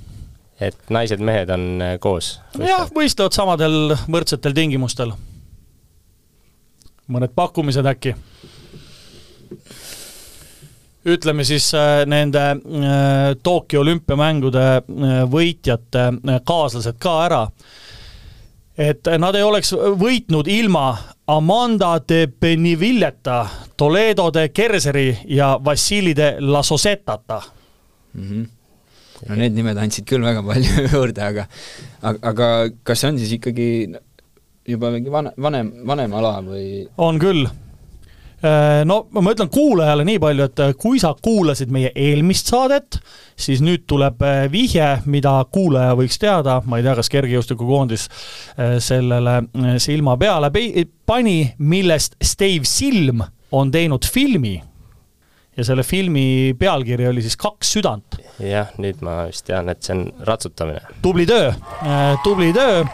et 0.61 0.91
naised-mehed 0.91 1.49
on 1.53 1.65
äh, 1.81 1.95
koos? 2.01 2.37
jah, 2.59 2.87
võistlevad 2.95 3.35
samadel 3.35 3.95
võrdsetel 4.11 4.55
tingimustel. 4.55 5.13
mõned 7.07 7.33
pakkumised 7.35 7.87
äkki? 7.89 8.15
ütleme 11.09 11.45
siis 11.47 11.71
äh, 11.73 12.03
nende 12.05 12.45
äh, 12.51 13.35
Tokyo 13.43 13.81
olümpiamängude 13.81 14.65
võitjate 15.31 16.09
kaaslased 16.45 16.99
ka 16.99 17.15
ära. 17.25 17.45
et 18.77 19.07
nad 19.17 19.35
ei 19.35 19.43
oleks 19.43 19.73
võitnud 19.73 20.47
ilma 20.47 20.91
Amanda 21.29 21.99
de 22.09 22.25
Benivilleta, 22.27 23.45
Toledo 23.77 24.31
de 24.33 24.49
Kerseri 24.49 25.11
ja 25.29 25.59
Vassili 25.65 26.15
de 26.15 26.35
Lasosetata 26.39 27.41
mm. 28.13 28.29
-hmm 28.29 28.58
no 29.27 29.39
need 29.39 29.57
nimed 29.57 29.79
andsid 29.81 30.07
küll 30.09 30.23
väga 30.25 30.43
palju 30.45 30.85
juurde, 30.93 31.23
aga 31.25 31.47
aga, 32.01 32.19
aga 32.31 32.51
kas 32.87 33.03
see 33.03 33.11
on 33.11 33.19
siis 33.21 33.33
ikkagi 33.39 33.71
juba 34.69 34.91
mingi 34.93 35.11
vana, 35.11 35.33
vanem, 35.37 35.73
vanem 35.87 36.13
ala 36.19 36.37
või? 36.45 36.85
on 37.01 37.19
küll. 37.21 37.47
Äh, 38.39 38.85
no 38.87 39.01
ma 39.11 39.33
ütlen 39.33 39.49
kuulajale 39.51 40.05
nii 40.07 40.19
palju, 40.23 40.45
et 40.47 40.61
äh, 40.63 40.69
kui 40.79 41.01
sa 41.01 41.11
kuulasid 41.11 41.73
meie 41.75 41.89
eelmist 41.91 42.47
saadet, 42.47 43.01
siis 43.35 43.59
nüüd 43.65 43.83
tuleb 43.89 44.23
äh, 44.23 44.45
vihje, 44.51 44.87
mida 45.11 45.33
kuulaja 45.51 45.97
võiks 45.99 46.21
teada, 46.21 46.61
ma 46.63 46.79
ei 46.79 46.85
tea, 46.87 46.95
kas 47.01 47.11
kergejõustikukoondis 47.11 48.07
sellele 48.83 49.35
silma 49.83 50.15
peale 50.19 50.51
pani, 51.09 51.37
millest 51.59 52.15
Steve 52.23 52.67
Silm 52.67 53.25
on 53.51 53.71
teinud 53.73 54.07
filmi 54.07 54.55
ja 55.59 55.67
selle 55.67 55.83
filmi 55.83 56.55
pealkiri 56.59 57.09
oli 57.09 57.23
siis 57.25 57.37
Kaks 57.39 57.75
südant. 57.77 58.19
jah, 58.39 58.71
nüüd 58.79 59.03
ma 59.05 59.25
vist 59.29 59.45
tean, 59.49 59.69
et 59.71 59.83
see 59.83 59.97
on 59.97 60.05
ratsutamine. 60.27 60.81
tubli 61.03 61.27
töö, 61.29 61.51
tubli 62.23 62.53
töö 62.55 62.85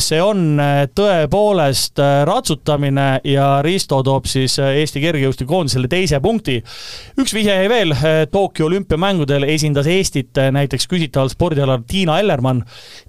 see 0.00 0.18
on 0.22 0.60
äh, 0.60 0.84
tõepoolest 0.96 2.00
äh, 2.00 2.20
ratsutamine 2.28 3.06
ja 3.26 3.48
Risto 3.64 3.98
toob 4.06 4.28
siis 4.30 4.56
äh, 4.62 4.78
Eesti 4.80 5.02
kergejõustikukoondisele 5.02 5.90
teise 5.90 6.20
punkti. 6.24 6.56
üks 7.20 7.34
vihje 7.34 7.56
jäi 7.60 7.68
veel, 7.70 7.94
Tokyo 8.32 8.66
olümpiamängudel 8.70 9.44
esindas 9.50 9.86
Eestit 9.90 10.38
näiteks 10.52 10.88
küsitaval 10.88 11.28
spordialal 11.32 11.82
Tiina 11.88 12.18
Ellermann. 12.20 12.62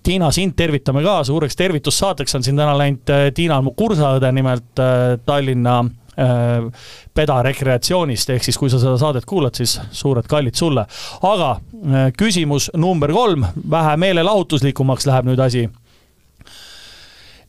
Tiina, 0.03 0.31
sind 0.31 0.57
tervitame 0.57 1.03
ka, 1.05 1.21
suureks 1.27 1.55
tervitussaateks 1.55 2.35
on 2.35 2.43
siin 2.43 2.59
täna 2.59 2.75
läinud, 2.77 3.15
Tiina 3.35 3.61
on 3.61 3.69
mu 3.69 3.75
kursaõde 3.77 4.31
nimelt 4.35 4.83
Tallinna 5.25 5.79
Peda 7.13 7.41
rekreatsioonist, 7.45 8.29
ehk 8.33 8.43
siis 8.43 8.57
kui 8.57 8.71
sa 8.73 8.79
seda 8.81 8.95
saadet 8.97 9.25
kuulad, 9.25 9.53
siis 9.53 9.75
suured 9.91 10.25
kallid 10.27 10.55
sulle. 10.57 10.85
aga 11.21 11.59
küsimus 12.17 12.71
number 12.75 13.13
kolm, 13.13 13.45
vähe 13.69 13.97
meelelahutuslikumaks 13.97 15.05
läheb 15.05 15.29
nüüd 15.29 15.39
asi 15.39 15.67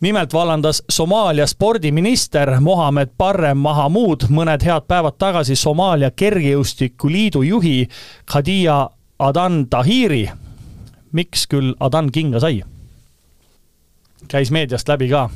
nimelt 0.00 0.32
vallandas 0.32 0.82
Somaalia 0.88 1.46
spordiminister 1.46 2.60
Mohammed 2.60 3.08
Barrem 3.18 3.58
Mahamud 3.58 4.28
mõned 4.30 4.62
head 4.62 4.86
päevad 4.88 5.18
tagasi 5.18 5.56
Somaalia 5.56 6.10
kergejõustikuliidu 6.10 7.42
juhi 7.42 7.88
Khadija 8.26 8.90
Adan 9.18 9.66
Tahiri. 9.70 10.30
miks 11.12 11.46
küll 11.46 11.74
Adan 11.80 12.12
kinga 12.12 12.40
sai? 12.40 12.62
käis 14.28 14.50
meediast 14.50 14.88
läbi 14.88 15.08
ka, 15.08 15.30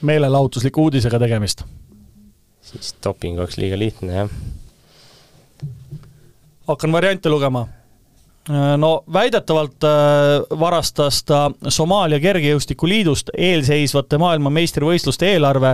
meelelahutusliku 0.00 0.82
uudisega 0.82 1.18
tegemist. 1.18 1.64
Siis 2.66 2.94
doping 3.04 3.38
oleks 3.38 3.58
liiga 3.62 3.78
lihtne, 3.78 4.12
jah. 4.22 4.30
hakkan 6.66 6.92
variante 6.92 7.30
lugema 7.30 7.66
Äh, 8.50 8.78
no 8.78 9.04
väidetavalt 9.12 9.84
äh, 9.84 10.58
varastas 10.60 11.24
ta 11.26 11.50
Somaalia 11.68 12.20
Kergejõustikuliidust 12.22 13.32
eelseisvate 13.34 14.20
maailmameistrivõistluste 14.22 15.32
eelarve 15.32 15.72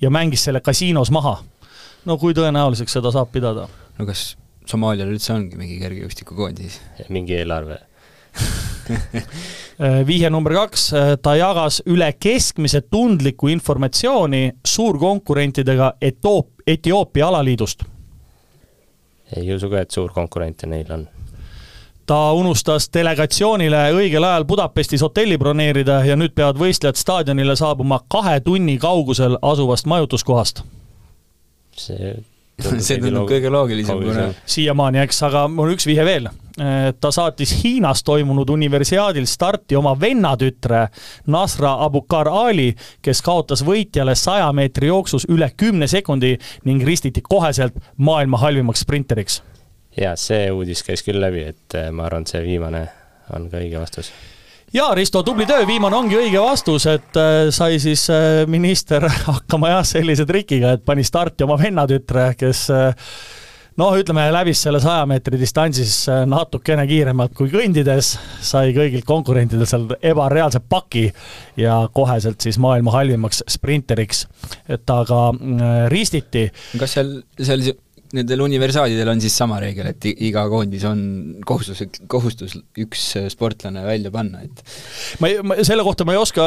ja 0.00 0.10
mängis 0.10 0.44
selle 0.46 0.60
kasiinos 0.62 1.10
maha. 1.10 1.40
no 2.04 2.18
kui 2.18 2.34
tõenäoliseks 2.34 2.94
seda 2.94 3.10
saab 3.10 3.32
pidada? 3.34 3.66
no 3.98 4.06
kas 4.06 4.36
Somaalial 4.70 5.10
üldse 5.10 5.32
ongi 5.34 5.58
mingi 5.58 5.80
kergejõustikukoondis? 5.82 6.78
mingi 7.08 7.34
eelarve 7.40 7.80
vihje 10.08 10.30
number 10.30 10.54
kaks, 10.54 10.90
ta 11.22 11.34
jagas 11.36 11.80
üle 11.90 12.12
keskmise 12.20 12.82
tundlikku 12.90 13.48
informatsiooni 13.48 14.52
suurkonkurentidega 14.66 15.94
Etoop-, 16.00 16.62
Etioopia 16.66 17.28
alaliidust. 17.28 17.82
ei 19.36 19.54
usu 19.54 19.70
ka, 19.70 19.80
et 19.80 19.90
suurkonkurente 19.90 20.66
neil 20.66 20.92
on 20.92 21.08
ta 22.06 22.32
unustas 22.32 22.90
delegatsioonile 22.94 23.86
õigel 23.96 24.24
ajal 24.26 24.44
Budapestis 24.44 25.02
hotelli 25.02 25.38
broneerida 25.38 26.02
ja 26.04 26.16
nüüd 26.18 26.34
peavad 26.34 26.58
võistlejad 26.60 26.98
staadionile 26.98 27.56
saabuma 27.56 28.02
kahe 28.10 28.40
tunni 28.44 28.78
kaugusel 28.78 29.38
asuvast 29.42 29.86
majutuskohast. 29.86 30.62
see 31.76 32.14
see 32.86 32.98
tundub 33.00 33.28
kõige 33.30 33.50
loogilisem, 33.50 34.02
siiamaani, 34.46 35.02
eks, 35.06 35.22
aga 35.28 35.46
mul 35.50 35.72
üks 35.74 35.86
vihje 35.88 36.04
veel. 36.06 36.28
Ta 36.52 37.10
saatis 37.14 37.54
Hiinas 37.62 38.02
toimunud 38.04 38.50
universiaadil 38.52 39.24
starti 39.30 39.76
oma 39.78 39.94
vennatütre 40.00 40.82
Nasra 41.32 41.76
Abukar 41.84 42.28
Ali, 42.28 42.74
kes 43.02 43.22
kaotas 43.24 43.64
võitjale 43.64 44.14
saja 44.18 44.50
meetri 44.52 44.90
jooksus 44.90 45.24
üle 45.32 45.48
kümne 45.56 45.88
sekundi 45.88 46.34
ning 46.68 46.84
ristiti 46.84 47.24
koheselt 47.24 47.78
maailma 47.96 48.42
halvimaks 48.42 48.84
sprinteriks 48.84 49.40
jaa, 49.98 50.14
see 50.18 50.46
uudis 50.52 50.82
käis 50.86 51.04
küll 51.04 51.20
läbi, 51.20 51.46
et 51.52 51.76
äh, 51.78 51.90
ma 51.94 52.06
arvan, 52.08 52.24
et 52.24 52.32
see 52.32 52.42
viimane 52.44 52.86
on 53.36 53.48
ka 53.52 53.60
õige 53.60 53.80
vastus. 53.80 54.12
jaa, 54.72 54.92
Risto, 54.96 55.22
tubli 55.26 55.46
töö, 55.48 55.66
viimane 55.68 55.98
ongi 55.98 56.18
õige 56.18 56.40
vastus, 56.42 56.86
et 56.90 57.20
äh, 57.20 57.50
sai 57.54 57.78
siis 57.82 58.06
minister 58.50 59.06
hakkama 59.28 59.74
jah, 59.76 59.86
sellise 59.86 60.26
trikiga, 60.28 60.76
et 60.76 60.84
pani 60.84 61.04
starti 61.04 61.46
oma 61.46 61.58
vennatütre, 61.60 62.32
kes 62.40 62.66
noh, 63.80 63.94
ütleme 63.98 64.24
läbis 64.34 64.62
selle 64.64 64.80
saja 64.82 65.04
meetri 65.08 65.38
distantsis 65.40 65.94
äh, 66.10 66.22
natukene 66.28 66.84
kiiremalt 66.88 67.34
kui 67.36 67.50
kõndides, 67.52 68.14
sai 68.44 68.74
kõigilt 68.76 69.06
konkurentidelt 69.08 69.70
seal 69.70 69.86
ebareaalse 70.02 70.62
paki 70.68 71.08
ja 71.60 71.82
koheselt 71.94 72.42
siis 72.44 72.58
maailma 72.62 72.94
halvimaks 72.94 73.44
sprinteriks. 73.50 74.26
et 74.68 74.84
ta 74.86 75.02
ka 75.08 75.22
äh, 75.32 75.72
ristiti. 75.92 76.48
kas 76.78 76.98
seal, 76.98 77.16
seal 77.40 77.72
nendel 78.16 78.44
universaalidel 78.44 79.08
on 79.12 79.20
siis 79.22 79.36
sama 79.36 79.58
reegel, 79.62 79.88
et 79.92 80.06
iga 80.12 80.44
koondis 80.50 80.84
on 80.88 81.00
kohustuslik, 81.48 82.02
kohustus 82.10 82.56
üks 82.82 83.04
sportlane 83.32 83.84
välja 83.86 84.12
panna, 84.14 84.42
et 84.44 84.62
ma 85.22 85.30
ei, 85.30 85.38
ma 85.46 85.58
selle 85.64 85.84
kohta 85.86 86.06
ma 86.08 86.16
ei 86.16 86.20
oska, 86.20 86.44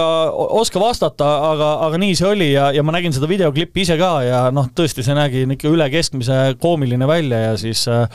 oska 0.59 0.81
vastata, 0.81 1.29
aga, 1.51 1.71
aga 1.87 1.99
nii 2.01 2.17
see 2.17 2.29
oli 2.29 2.49
ja, 2.53 2.69
ja 2.75 2.83
ma 2.85 2.95
nägin 2.95 3.15
seda 3.15 3.29
videoklippi 3.29 3.85
ise 3.85 3.97
ka 3.99 4.11
ja 4.25 4.41
noh, 4.55 4.69
tõesti, 4.75 5.05
see 5.05 5.17
nägi 5.17 5.45
ikka 5.55 5.71
üle 5.71 5.87
keskmise 5.93 6.39
koomiline 6.61 7.07
välja 7.09 7.41
ja 7.47 7.55
siis 7.59 7.85
äh, 7.91 8.05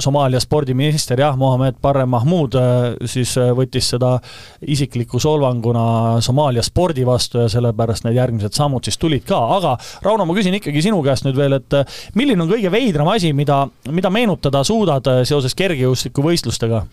Somaalia 0.00 0.40
spordiminister 0.42 1.20
jah, 1.20 1.36
Mohammed 1.38 1.80
Barre 1.82 2.06
Mahmoud 2.10 2.56
äh, 2.58 2.78
siis 3.10 3.36
äh, 3.40 3.50
võttis 3.56 3.90
seda 3.94 4.16
isikliku 4.60 5.20
solvanguna 5.22 6.20
Somaalia 6.24 6.62
spordi 6.66 7.06
vastu 7.06 7.44
ja 7.44 7.48
sellepärast 7.52 8.06
need 8.06 8.18
järgmised 8.18 8.56
sammud 8.56 8.86
siis 8.86 8.98
tulid 9.00 9.26
ka, 9.28 9.40
aga 9.56 9.76
Rauno, 10.04 10.26
ma 10.28 10.36
küsin 10.36 10.54
ikkagi 10.58 10.82
sinu 10.84 11.00
käest 11.04 11.26
nüüd 11.26 11.38
veel, 11.38 11.56
et 11.58 11.76
äh, 11.76 12.00
milline 12.18 12.44
on 12.44 12.50
kõige 12.50 12.59
kõige 12.60 12.72
veidram 12.74 13.08
asi, 13.08 13.32
mida, 13.32 13.62
mida 13.88 14.10
meenutada 14.12 14.60
suudad 14.66 15.06
äh, 15.08 15.22
seoses 15.28 15.56
kergejõustikuvõistlustega? 15.56 16.84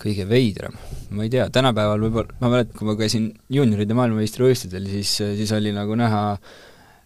kõige 0.00 0.24
veidram, 0.24 0.72
ma 1.12 1.26
ei 1.26 1.28
tea, 1.28 1.44
tänapäeval 1.52 2.00
võib-olla, 2.00 2.32
ma 2.40 2.48
mäletan, 2.48 2.72
kui 2.78 2.86
ma 2.88 2.94
käisin 2.96 3.26
juunioride 3.52 3.92
maailmameistrivõistlustel, 3.98 4.86
siis, 4.88 5.10
siis 5.36 5.50
oli 5.52 5.74
nagu 5.76 5.92
näha, 6.00 6.22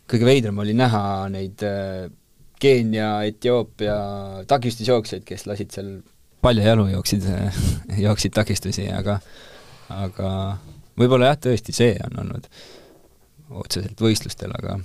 kõige 0.06 0.28
veidram 0.28 0.60
oli 0.62 0.76
näha 0.78 1.00
neid 1.34 1.64
äh, 1.66 2.06
Keenia, 2.62 3.08
Etioopia 3.26 3.96
takistusjooksjaid, 4.46 5.24
kes 5.26 5.42
lasid 5.50 5.74
seal 5.74 5.90
paljajalu, 6.46 6.86
jooksid 6.94 7.26
jooksid 8.06 8.36
takistusi, 8.38 8.86
aga 8.94 9.18
aga 9.90 10.30
võib-olla 10.94 11.32
jah, 11.32 11.42
tõesti 11.48 11.74
see 11.74 11.98
on 12.06 12.22
olnud 12.22 12.46
otseselt 13.58 13.98
võistlustel, 14.06 14.54
aga 14.54 14.78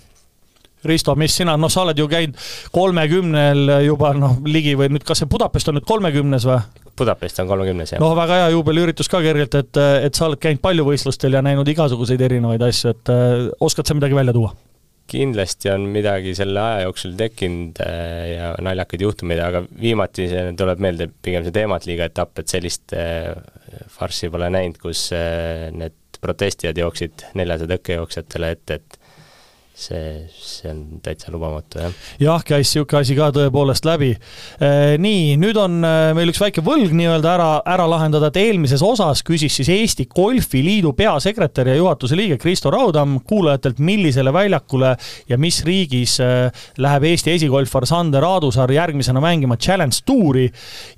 Risto, 0.85 1.15
mis 1.19 1.35
sina, 1.35 1.57
noh, 1.59 1.71
sa 1.71 1.83
oled 1.83 1.97
ju 1.99 2.07
käinud 2.11 2.37
kolmekümnel 2.75 3.73
juba 3.83 4.13
noh, 4.15 4.37
ligi 4.47 4.77
või 4.79 4.91
nüüd, 4.93 5.03
kas 5.07 5.23
see 5.23 5.31
Budapest 5.31 5.71
on 5.71 5.79
nüüd 5.79 5.87
kolmekümnes 5.89 6.47
või? 6.47 6.61
Budapest 6.99 7.39
on 7.39 7.49
kolmekümnes, 7.49 7.93
jah. 7.93 8.01
noh, 8.03 8.15
väga 8.17 8.41
hea 8.41 8.47
juubeliüritus 8.55 9.09
ka 9.11 9.21
kergelt, 9.23 9.55
et, 9.59 9.79
et 10.07 10.15
sa 10.17 10.27
oled 10.27 10.39
käinud 10.41 10.61
palju 10.63 10.87
võistlustel 10.87 11.37
ja 11.37 11.43
näinud 11.45 11.67
igasuguseid 11.71 12.21
erinevaid 12.27 12.63
asju, 12.67 12.93
et 12.95 13.13
äh, 13.13 13.45
oskad 13.63 13.87
sa 13.87 13.97
midagi 13.97 14.17
välja 14.17 14.35
tuua? 14.35 14.55
kindlasti 15.09 15.71
on 15.73 15.87
midagi 15.89 16.35
selle 16.37 16.61
aja 16.61 16.81
jooksul 16.83 17.15
tekkinud 17.17 17.79
äh, 17.81 18.25
ja 18.35 18.51
naljakaid 18.61 19.01
juhtumeid, 19.07 19.39
aga 19.41 19.63
viimati 19.81 20.27
tuleb 20.59 20.83
meelde 20.85 21.07
pigem 21.25 21.47
see 21.47 21.55
Teematliiga 21.55 22.11
etapp, 22.11 22.43
et 22.43 22.51
sellist 22.51 22.93
äh, 22.93 23.31
farssi 23.95 24.29
pole 24.29 24.51
näinud, 24.53 24.77
kus 24.83 25.07
need 25.09 25.97
protestijad 26.21 26.77
jooksid 26.77 27.25
neljasaja 27.39 27.71
tõkkejooksjatele 27.73 28.51
ette, 28.53 28.77
et 28.77 28.98
see, 29.79 30.27
see 30.35 30.69
on 30.71 30.99
täitsa 31.03 31.31
lubamatu, 31.31 31.79
jah. 31.79 31.95
jah, 32.19 32.43
käis 32.45 32.69
niisugune 32.69 32.99
asi 32.99 33.15
ka 33.17 33.29
tõepoolest 33.35 33.87
läbi. 33.87 34.11
Äh, 34.59 34.95
nii, 35.01 35.37
nüüd 35.39 35.57
on 35.59 35.79
äh, 35.85 36.11
meil 36.17 36.31
üks 36.33 36.41
väike 36.41 36.63
võlg 36.65 36.93
nii-öelda 36.95 37.31
ära, 37.37 37.49
ära 37.69 37.85
lahendada, 37.89 38.29
et 38.29 38.39
eelmises 38.41 38.83
osas 38.85 39.23
küsis 39.25 39.55
siis 39.59 39.71
Eesti 39.73 40.07
Golfiliidu 40.11 40.91
peasekretär 40.97 41.71
ja 41.71 41.77
juhatuse 41.79 42.17
liige 42.19 42.39
Kristo 42.41 42.71
Raudam 42.73 43.19
kuulajatelt, 43.27 43.79
millisele 43.79 44.33
väljakule 44.35 44.95
ja 45.29 45.39
mis 45.39 45.61
riigis 45.67 46.17
äh, 46.23 46.49
läheb 46.81 47.07
Eesti 47.13 47.37
esigolfar 47.37 47.87
Sander 47.89 48.25
Aadusaar 48.27 48.71
järgmisena 48.75 49.23
mängima 49.23 49.57
Challenge 49.57 50.03
Touri 50.05 50.49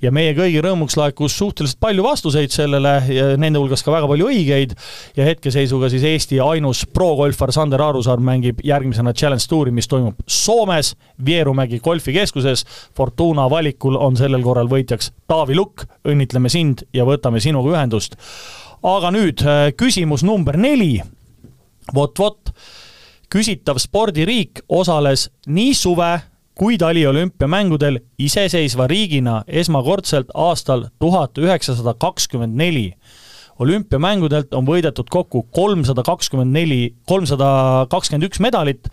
ja 0.02 0.12
meie 0.14 0.34
kõigi 0.38 0.62
rõõmuks 0.64 0.98
laekus 0.98 1.36
suhteliselt 1.38 1.80
palju 1.82 2.06
vastuseid 2.06 2.52
sellele, 2.52 2.98
nende 3.40 3.60
hulgas 3.62 3.84
ka 3.84 3.94
väga 3.94 4.10
palju 4.10 4.28
õigeid 4.32 4.74
ja 5.16 5.26
hetkeseisuga 5.28 5.90
siis 5.92 6.04
Eesti 6.08 6.40
ainus 6.42 6.84
pro-golfar 6.90 7.52
Sander 7.54 7.82
Aadusaar 7.84 8.22
mängib 8.22 8.62
järgmisena 8.72 9.12
Challenge 9.12 9.46
Touri, 9.48 9.70
mis 9.70 9.88
toimub 9.88 10.20
Soomes, 10.26 10.94
Vierumägi 11.24 11.80
golfikeskuses. 11.80 12.64
Fortuna 12.96 13.48
valikul 13.50 13.96
on 14.00 14.16
sellel 14.16 14.42
korral 14.42 14.70
võitjaks 14.70 15.12
Taavi 15.30 15.56
Lukk, 15.56 15.86
õnnitleme 16.08 16.50
sind 16.52 16.86
ja 16.94 17.06
võtame 17.08 17.40
sinuga 17.40 17.76
ühendust. 17.76 18.16
aga 18.82 19.12
nüüd 19.14 19.42
äh, 19.46 19.70
küsimus 19.78 20.24
number 20.26 20.56
neli. 20.56 21.02
vot-vot, 21.94 22.50
küsitav 23.30 23.78
spordiriik 23.78 24.60
osales 24.68 25.30
nii 25.46 25.74
suve 25.74 26.20
kui 26.54 26.78
taliolümpiamängudel 26.78 27.98
iseseisva 28.18 28.86
riigina 28.86 29.42
esmakordselt 29.46 30.30
aastal 30.34 30.88
tuhat 30.98 31.38
üheksasada 31.38 31.94
kakskümmend 31.94 32.56
neli 32.56 32.92
olümpiamängudelt 33.62 34.54
on 34.56 34.66
võidetud 34.66 35.08
kokku 35.12 35.44
kolmsada 35.54 36.04
kakskümmend 36.06 36.54
neli, 36.54 36.94
kolmsada 37.08 37.86
kakskümmend 37.90 38.28
üks 38.28 38.40
medalit, 38.42 38.88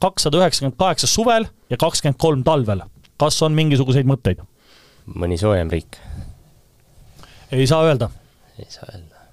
kakssada 0.00 0.40
üheksakümmend 0.42 0.78
kaheksa 0.80 1.10
suvel 1.10 1.48
ja 1.70 1.78
kakskümmend 1.80 2.20
kolm 2.20 2.44
talvel. 2.46 2.84
kas 3.20 3.38
on 3.42 3.54
mingisuguseid 3.54 4.08
mõtteid? 4.08 4.42
mõni 5.06 5.38
soojem 5.38 5.70
riik? 5.70 5.98
ei 7.52 7.66
saa 7.66 7.84
öelda. 7.86 8.10
ei 8.58 8.68
saa 8.68 8.88
öelda. 8.92 9.26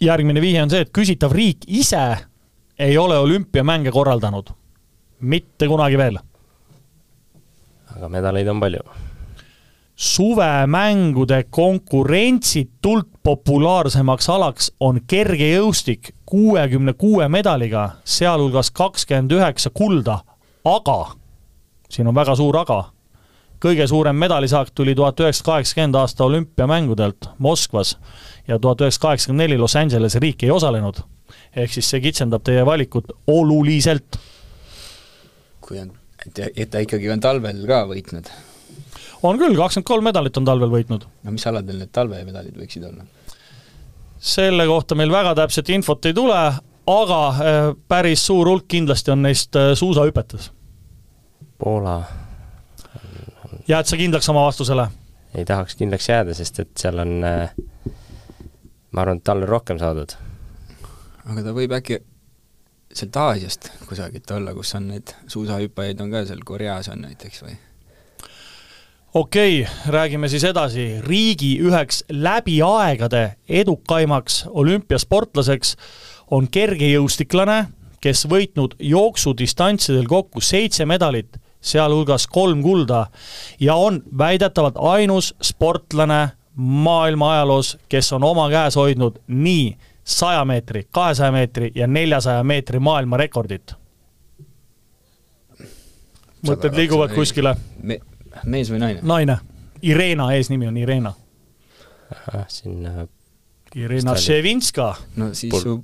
järgmine 0.00 0.40
vihje 0.40 0.62
on 0.62 0.70
see, 0.70 0.84
et 0.86 0.92
küsitav 0.92 1.32
riik 1.32 1.66
ise 1.66 2.04
ei 2.78 2.98
ole 2.98 3.18
olümpiamänge 3.18 3.90
korraldanud. 3.90 4.50
mitte 5.20 5.68
kunagi 5.68 5.98
veel. 5.98 6.18
aga 7.96 8.08
medaleid 8.08 8.48
on 8.48 8.60
palju 8.60 9.13
suvemängude 9.96 11.44
konkurentsitult 11.50 13.08
populaarsemaks 13.22 14.28
alaks 14.28 14.72
on 14.80 15.00
kergejõustik 15.06 16.10
kuuekümne 16.26 16.92
kuue 16.92 17.28
medaliga, 17.28 17.90
sealhulgas 18.04 18.70
kakskümmend 18.70 19.32
üheksa 19.32 19.70
kulda, 19.70 20.18
aga, 20.64 20.98
siin 21.88 22.10
on 22.10 22.14
väga 22.14 22.34
suur 22.36 22.58
aga, 22.58 22.80
kõige 23.62 23.86
suurem 23.88 24.16
medalisaak 24.18 24.72
tuli 24.74 24.94
tuhat 24.94 25.20
üheksasada 25.20 25.52
kaheksakümmend 25.52 25.94
aasta 25.94 26.24
olümpiamängudelt 26.24 27.30
Moskvas 27.38 27.96
ja 28.48 28.58
tuhat 28.58 28.80
üheksasada 28.80 29.08
kaheksakümmend 29.08 29.46
neli 29.46 29.58
Los 29.58 29.76
Angelesi 29.76 30.20
riik 30.20 30.42
ei 30.42 30.50
osalenud. 30.50 30.96
ehk 31.56 31.72
siis 31.72 31.90
see 31.90 32.00
kitsendab 32.00 32.42
teie 32.42 32.66
valikut 32.66 33.12
oluliselt. 33.26 34.18
kui 35.60 35.78
on, 35.78 35.92
et, 36.26 36.50
et 36.56 36.70
ta 36.70 36.78
ikkagi 36.78 37.10
on 37.10 37.20
talvel 37.20 37.66
ka 37.66 37.86
võitnud 37.86 38.28
on 39.30 39.40
küll, 39.40 39.56
kakskümmend 39.56 39.88
kolm 39.88 40.04
medalit 40.08 40.36
on 40.40 40.46
talvel 40.48 40.72
võitnud. 40.72 41.06
no 41.24 41.34
mis 41.34 41.46
aladel 41.50 41.80
need 41.82 41.92
talvemedalid 41.94 42.56
võiksid 42.60 42.86
olla? 42.88 43.06
selle 44.24 44.66
kohta 44.66 44.96
meil 44.96 45.12
väga 45.12 45.34
täpset 45.36 45.68
infot 45.74 46.06
ei 46.08 46.14
tule, 46.16 46.40
aga 46.86 47.20
äh, 47.28 47.70
päris 47.88 48.26
suur 48.26 48.48
hulk 48.48 48.68
kindlasti 48.68 49.12
on 49.12 49.24
neist 49.24 49.56
äh, 49.56 49.72
suusahüpetes. 49.76 50.50
Poola. 51.58 52.02
jääd 53.68 53.88
sa 53.88 53.96
kindlaks 53.96 54.28
oma 54.28 54.46
vastusele? 54.46 54.88
ei 55.34 55.44
tahaks 55.44 55.76
kindlaks 55.76 56.08
jääda, 56.08 56.34
sest 56.34 56.60
et 56.60 56.72
seal 56.78 56.98
on, 56.98 57.14
äh, 57.24 57.52
ma 58.92 59.04
arvan, 59.04 59.20
et 59.20 59.24
tal 59.24 59.42
on 59.42 59.48
rohkem 59.48 59.78
saadud. 59.78 60.16
aga 61.24 61.44
ta 61.44 61.56
võib 61.56 61.76
äkki 61.76 62.00
sealt 62.94 63.16
Aasiast 63.16 63.70
kusagilt 63.88 64.30
olla, 64.30 64.54
kus 64.54 64.74
on 64.78 64.88
neid 64.92 65.16
suusahüppajaid 65.26 66.00
on 66.00 66.12
ka 66.14 66.24
seal 66.28 66.44
Koreas 66.46 66.88
on 66.92 67.02
näiteks 67.08 67.42
või? 67.44 67.56
Okei 69.14 69.62
okay,, 69.62 69.74
räägime 69.86 70.28
siis 70.28 70.44
edasi, 70.44 71.00
riigi 71.06 71.58
üheks 71.62 72.04
läbi 72.10 72.58
aegade 72.62 73.36
edukaimaks 73.48 74.44
olümpiasportlaseks 74.48 75.76
on 76.30 76.48
kergejõustiklane, 76.50 77.64
kes 78.02 78.26
võitnud 78.28 78.74
jooksudistantsidel 78.78 80.08
kokku 80.10 80.40
seitse 80.40 80.86
medalit, 80.86 81.36
sealhulgas 81.60 82.26
kolm 82.26 82.62
kulda 82.62 83.06
ja 83.60 83.74
on 83.74 84.02
väidetavalt 84.18 84.76
ainus 84.76 85.34
sportlane 85.42 86.28
maailma 86.56 87.32
ajaloos, 87.32 87.76
kes 87.88 88.12
on 88.12 88.24
oma 88.24 88.48
käes 88.50 88.76
hoidnud 88.76 89.20
nii 89.28 89.76
saja 90.04 90.44
meetri, 90.44 90.88
kahesaja 90.90 91.32
meetri 91.32 91.70
ja 91.74 91.86
neljasaja 91.86 92.42
meetri 92.44 92.78
maailmarekordit. 92.78 93.74
mõtted 96.44 96.74
liiguvad 96.76 97.14
kuskile? 97.14 97.54
Mees 98.44 98.70
või 98.72 98.82
naine? 98.82 99.02
naine. 99.02 99.38
Irena, 99.84 100.30
eesnimi 100.32 100.66
on 100.66 100.76
Irena. 100.80 101.12
siin 102.48 102.86
Irena 103.74 104.16
Ševinska. 104.16 104.94
no 105.16 105.34
siis 105.34 105.54
su 105.62 105.82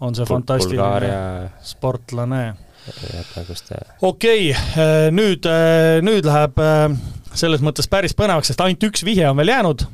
on 0.00 0.14
see 0.14 0.26
fantastiline 0.28 0.82
Bulgaaria... 0.82 1.50
sportlane. 1.62 2.54
okei 4.02 4.50
okay,, 4.50 4.50
äh, 4.52 5.10
nüüd, 5.14 5.46
äh, 5.48 6.00
nüüd 6.04 6.26
läheb 6.28 6.58
äh, 6.60 6.88
selles 7.34 7.62
mõttes 7.64 7.88
päris 7.90 8.16
põnevaks, 8.16 8.52
sest 8.52 8.64
ainult 8.64 8.90
üks 8.90 9.04
vihje 9.06 9.28
on 9.30 9.38
veel 9.40 9.54
jäänud. 9.54 9.86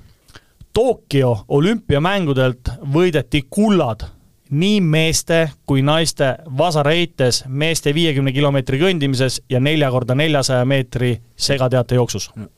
Tokyo 0.74 1.33
olümpiamängudelt 1.50 2.70
võideti 2.94 3.44
kullad 3.50 4.04
nii 4.50 4.80
meeste 4.80 5.40
kui 5.66 5.82
naiste 5.86 6.32
vasareites, 6.58 7.44
meeste 7.48 7.94
viiekümne 7.94 8.32
kilomeetri 8.34 8.80
kõndimises 8.80 9.40
ja 9.50 9.60
nelja 9.60 9.90
korda 9.90 10.16
neljasaja 10.18 10.64
meetri 10.64 11.14
segateate 11.36 11.98
jooksus 12.00 12.30
no,. 12.36 12.48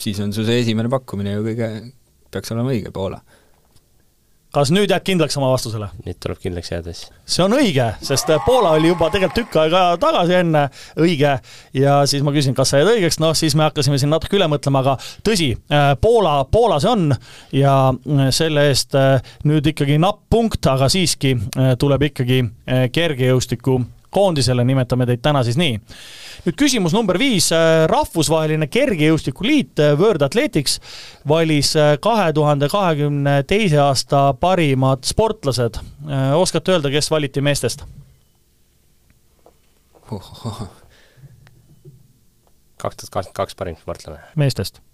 siis 0.00 0.20
on 0.20 0.32
su 0.32 0.44
see 0.46 0.60
esimene 0.62 0.90
pakkumine 0.92 1.34
ju 1.36 1.46
kõige, 1.48 1.70
peaks 2.30 2.54
olema 2.54 2.74
õige, 2.74 2.92
Poola 2.94 3.20
kas 4.54 4.70
nüüd 4.74 4.90
jääd 4.90 5.04
kindlaks 5.06 5.36
oma 5.40 5.50
vastusele? 5.52 5.88
nüüd 6.06 6.18
tuleb 6.22 6.40
kindlaks 6.42 6.70
jääda 6.72 6.94
siis. 6.94 7.10
see 7.26 7.44
on 7.44 7.56
õige, 7.56 7.88
sest 8.04 8.30
Poola 8.46 8.74
oli 8.76 8.90
juba 8.92 9.08
tegelikult 9.12 9.36
tükk 9.40 9.58
aega 9.62 9.82
tagasi 10.00 10.38
enne 10.40 10.66
õige 11.02 11.36
ja 11.76 11.96
siis 12.08 12.24
ma 12.26 12.34
küsin, 12.34 12.56
kas 12.56 12.72
sa 12.72 12.80
jääd 12.80 12.92
õigeks, 12.94 13.20
noh 13.22 13.34
siis 13.38 13.56
me 13.58 13.66
hakkasime 13.66 13.98
siin 14.00 14.12
natuke 14.14 14.38
üle 14.38 14.48
mõtlema, 14.50 14.84
aga 14.84 14.96
tõsi, 15.26 15.52
äh, 15.72 15.90
Poola, 16.00 16.38
Poola 16.50 16.80
see 16.82 16.92
on 16.92 17.10
ja 17.56 17.76
äh, 17.90 18.28
selle 18.34 18.68
eest 18.70 18.96
äh, 18.98 19.18
nüüd 19.48 19.72
ikkagi 19.72 19.98
napp 20.02 20.24
punkt, 20.30 20.66
aga 20.70 20.88
siiski 20.92 21.34
tuleb 21.80 22.08
ikkagi 22.08 22.42
kergejõustiku 22.92 23.78
koondisele, 24.16 24.64
nimetame 24.64 25.08
teid 25.08 25.24
täna 25.24 25.44
siis 25.46 25.60
nii 25.60 25.76
nüüd 26.46 26.56
küsimus 26.58 26.94
number 26.94 27.18
viis, 27.18 27.48
äh, 27.54 27.84
rahvusvaheline 27.90 28.68
kergejõustikuliit 28.70 29.82
äh, 29.82 29.94
World 29.98 30.22
Athletics 30.26 30.78
valis 31.28 31.72
äh, 31.78 31.96
kahe 32.02 32.32
tuhande 32.36 32.68
kahekümne 32.72 33.40
teise 33.50 33.80
aasta 33.82 34.28
parimad 34.40 35.04
sportlased. 35.06 35.80
oskate 36.38 36.72
öelda, 36.76 36.90
kes 36.94 37.10
valiti 37.10 37.40
meestest? 37.42 37.84
kaks 40.06 40.30
tuhat 42.96 43.10
kakskümmend 43.10 43.34
kaks 43.34 43.54
parim 43.58 43.76
sportlane. 43.80 44.20
meestest 44.36 44.85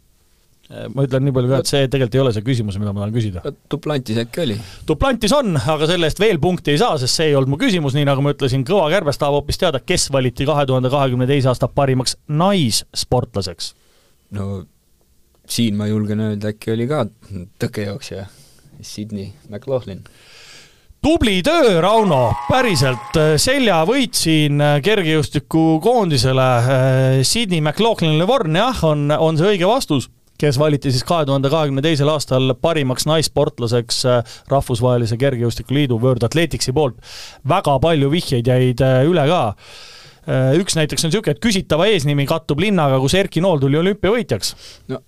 ma 0.95 1.05
ütlen 1.05 1.27
nii 1.27 1.35
palju 1.37 1.51
ka, 1.51 1.61
et 1.63 1.71
see 1.71 1.89
tegelikult 1.91 2.17
ei 2.17 2.23
ole 2.23 2.33
see 2.35 2.45
küsimus, 2.47 2.79
mida 2.81 2.95
ma 2.95 3.03
tahan 3.03 3.15
küsida. 3.15 3.43
Duplantis 3.71 4.21
äkki 4.23 4.43
oli? 4.45 4.57
Duplantis 4.89 5.35
on, 5.37 5.55
aga 5.59 5.89
selle 5.91 6.09
eest 6.09 6.23
veel 6.23 6.41
punkti 6.43 6.75
ei 6.75 6.81
saa, 6.81 6.97
sest 7.01 7.19
see 7.19 7.31
ei 7.31 7.37
olnud 7.39 7.55
mu 7.55 7.61
küsimus, 7.61 7.97
nii 7.97 8.07
nagu 8.09 8.25
ma 8.25 8.33
ütlesin, 8.33 8.65
Kõva 8.69 8.89
Kärbes 8.93 9.21
tahab 9.21 9.37
hoopis 9.41 9.61
teada, 9.61 9.83
kes 9.85 10.09
valiti 10.15 10.47
kahe 10.49 10.65
tuhande 10.69 10.93
kahekümne 10.93 11.29
teise 11.29 11.51
aasta 11.53 11.69
parimaks 11.69 12.17
naissportlaseks. 12.29 13.75
no 14.39 14.63
siin 15.49 15.77
ma 15.77 15.91
julgen 15.91 16.23
öelda, 16.25 16.55
äkki 16.55 16.73
oli 16.73 16.89
ka 16.89 17.05
tõkejooksja 17.61 18.29
Sydney 18.81 19.33
McLaughlin 19.51 20.01
tubli 21.03 21.41
töö, 21.43 21.81
Rauno, 21.83 22.31
päriselt, 22.47 23.17
seljavõit 23.43 24.15
siin 24.15 24.63
kergejõustikukoondisele, 24.87 26.49
Sydney 27.27 27.59
McLaughlin 27.61 28.21
Levorn, 28.21 28.57
jah, 28.57 28.85
on, 28.87 29.11
on 29.11 29.37
see 29.37 29.57
õige 29.57 29.67
vastus 29.67 30.07
kes 30.43 30.59
valiti 30.59 30.91
siis 30.93 31.07
kahe 31.07 31.27
tuhande 31.29 31.51
kahekümne 31.53 31.85
teisel 31.85 32.11
aastal 32.11 32.55
parimaks 32.61 33.07
naissportlaseks 33.07 34.03
äh, 34.11 34.37
Rahvusvahelise 34.51 35.19
Kergejõustikuliidu 35.21 36.01
World 36.03 36.27
Athleticsi 36.27 36.75
poolt. 36.75 36.99
väga 37.49 37.79
palju 37.83 38.11
vihjeid 38.13 38.51
jäid 38.51 38.83
äh, 38.83 39.03
üle 39.09 39.27
ka. 39.31 39.43
Äh, 40.23 40.53
üks 40.63 40.77
näiteks 40.79 41.07
on 41.07 41.13
niisugune, 41.13 41.37
et 41.37 41.43
küsitava 41.43 41.87
eesnimi 41.91 42.27
kattub 42.31 42.63
linnaga, 42.63 42.99
kus 43.03 43.15
Erki 43.19 43.43
Nool 43.45 43.63
tuli 43.63 43.79
olümpiavõitjaks. 43.81 44.55
no 44.93 45.03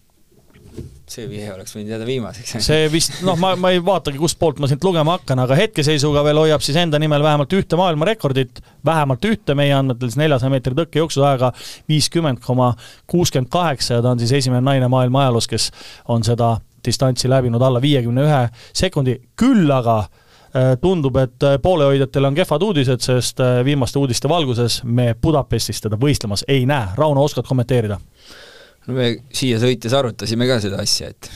see 1.11 1.27
vihje 1.29 1.53
oleks 1.53 1.75
võinud 1.77 1.93
jääda 1.93 2.07
viimaseks. 2.09 2.55
see 2.65 2.89
vist, 2.93 3.19
noh, 3.27 3.37
ma, 3.41 3.53
ma 3.61 3.71
ei 3.75 3.81
vaatagi, 3.85 4.19
kustpoolt 4.21 4.61
ma 4.63 4.69
siit 4.71 4.85
lugema 4.85 5.19
hakkan, 5.19 5.43
aga 5.45 5.57
hetkeseisuga 5.59 6.25
veel 6.25 6.41
hoiab 6.41 6.65
siis 6.65 6.79
enda 6.81 6.99
nimel 7.03 7.23
vähemalt 7.25 7.53
ühte 7.57 7.79
maailmarekordit, 7.81 8.63
vähemalt 8.87 9.29
ühte 9.29 9.57
meie 9.59 9.75
andmetel 9.77 10.09
siis 10.09 10.21
neljasaja 10.23 10.53
meetri 10.55 10.77
tõkkejooksuaega 10.79 11.53
viiskümmend 11.93 12.41
koma 12.45 12.73
kuuskümmend 13.11 13.53
kaheksa 13.53 13.99
ja 13.99 14.05
ta 14.05 14.15
on 14.15 14.23
siis 14.23 14.33
esimene 14.41 14.65
naine 14.65 14.89
maailma 14.89 15.27
ajaloos, 15.27 15.49
kes 15.51 15.71
on 16.09 16.25
seda 16.25 16.57
distantsi 16.85 17.29
läbinud 17.29 17.63
alla 17.63 17.83
viiekümne 17.83 18.25
ühe 18.25 18.41
sekundi, 18.77 19.19
küll 19.41 19.71
aga 19.73 19.99
äh, 20.05 20.73
tundub, 20.81 21.17
et 21.21 21.45
äh, 21.45 21.59
poolehoidjatel 21.63 22.31
on 22.31 22.41
kehvad 22.41 22.65
uudised, 22.65 23.05
sest 23.05 23.45
äh, 23.45 23.61
viimaste 23.65 24.01
uudiste 24.01 24.29
valguses 24.29 24.81
me 24.85 25.13
Budapestis 25.21 25.85
teda 25.85 26.01
võistlemas 26.01 26.45
ei 26.49 26.65
näe. 26.69 26.93
Rauno, 26.97 27.25
oskad 27.25 27.49
kommenteerida? 27.49 28.01
No 28.87 28.97
me 28.99 29.09
siia 29.35 29.61
sõites 29.63 29.97
arutasime 29.97 30.49
ka 30.51 30.61
seda 30.65 30.83
asja, 30.83 31.11
et, 31.15 31.31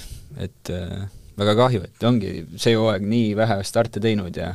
et 0.49 0.73
äh, 0.75 1.09
väga 1.39 1.57
kahju, 1.59 1.83
et 1.89 2.07
ongi 2.09 2.33
see 2.57 2.77
hooaeg 2.77 3.07
nii 3.09 3.35
vähe 3.39 3.59
starte 3.67 4.03
teinud 4.05 4.37
ja 4.37 4.55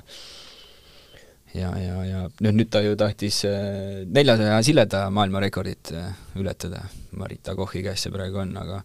ja, 1.53 1.69
ja, 1.77 1.97
ja 2.05 2.21
nüüd, 2.41 2.57
nüüd 2.57 2.69
ta 2.73 2.81
ju 2.83 2.97
tahtis 2.99 3.43
äh, 3.49 4.03
neljasaja 4.09 4.61
sileda 4.65 5.05
maailmarekordit 5.13 5.93
äh, 5.97 6.13
ületada, 6.41 6.83
Marita 7.17 7.55
Kochi 7.55 7.83
käes 7.85 8.05
see 8.05 8.13
praegu 8.13 8.41
on, 8.43 8.55
aga 8.57 8.81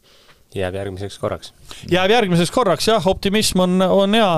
jääb 0.55 0.75
järgmiseks 0.75 1.19
korraks. 1.19 1.53
jääb 1.91 2.11
järgmiseks 2.11 2.51
korraks 2.51 2.89
jah, 2.89 3.07
optimism 3.07 3.61
on, 3.61 3.83
on 3.83 4.15
hea. 4.17 4.31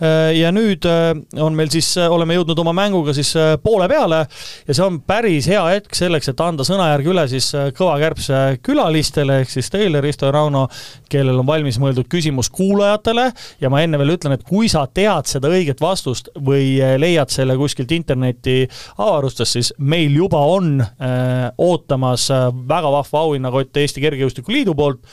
Äh, 0.00 0.30
ja 0.38 0.52
nüüd 0.54 0.86
äh, 0.88 1.12
on 1.44 1.56
meil 1.56 1.68
siis, 1.72 1.90
äh, 2.00 2.08
oleme 2.12 2.38
jõudnud 2.38 2.62
oma 2.62 2.72
mänguga 2.72 3.12
siis 3.16 3.34
poole 3.62 3.88
peale 3.88 4.22
ja 4.68 4.76
see 4.76 4.86
on 4.86 5.00
päris 5.04 5.48
hea 5.50 5.66
hetk 5.74 5.96
selleks, 5.98 6.30
et 6.32 6.40
anda 6.40 6.64
sõnajärg 6.64 7.12
üle 7.12 7.26
siis 7.28 7.50
Kõva 7.76 7.98
Kärbse 8.00 8.40
külalistele 8.64 9.42
ehk 9.42 9.52
siis 9.52 9.68
teile, 9.72 10.00
Risto 10.00 10.28
ja 10.28 10.32
Rauno, 10.38 10.64
kellel 11.12 11.42
on 11.42 11.48
valmis 11.48 11.76
mõeldud 11.82 12.08
küsimus 12.08 12.48
kuulajatele 12.54 13.28
ja 13.60 13.72
ma 13.72 13.84
enne 13.84 14.00
veel 14.00 14.16
ütlen, 14.16 14.38
et 14.38 14.48
kui 14.48 14.72
sa 14.72 14.86
tead 14.88 15.28
seda 15.28 15.52
õiget 15.52 15.84
vastust 15.84 16.32
või 16.32 16.78
leiad 17.00 17.28
selle 17.34 17.58
kuskilt 17.60 17.92
interneti 17.92 18.62
avarustest, 18.96 19.58
siis 19.58 19.74
meil 19.78 20.16
juba 20.16 20.40
on 20.48 20.78
äh, 20.80 21.50
ootamas 21.60 22.30
väga 22.68 22.92
vahva 22.96 23.26
auhinnakott 23.26 23.76
Eesti 23.76 24.00
Kergejõustiku 24.00 24.54
Liidu 24.54 24.76
poolt 24.78 25.04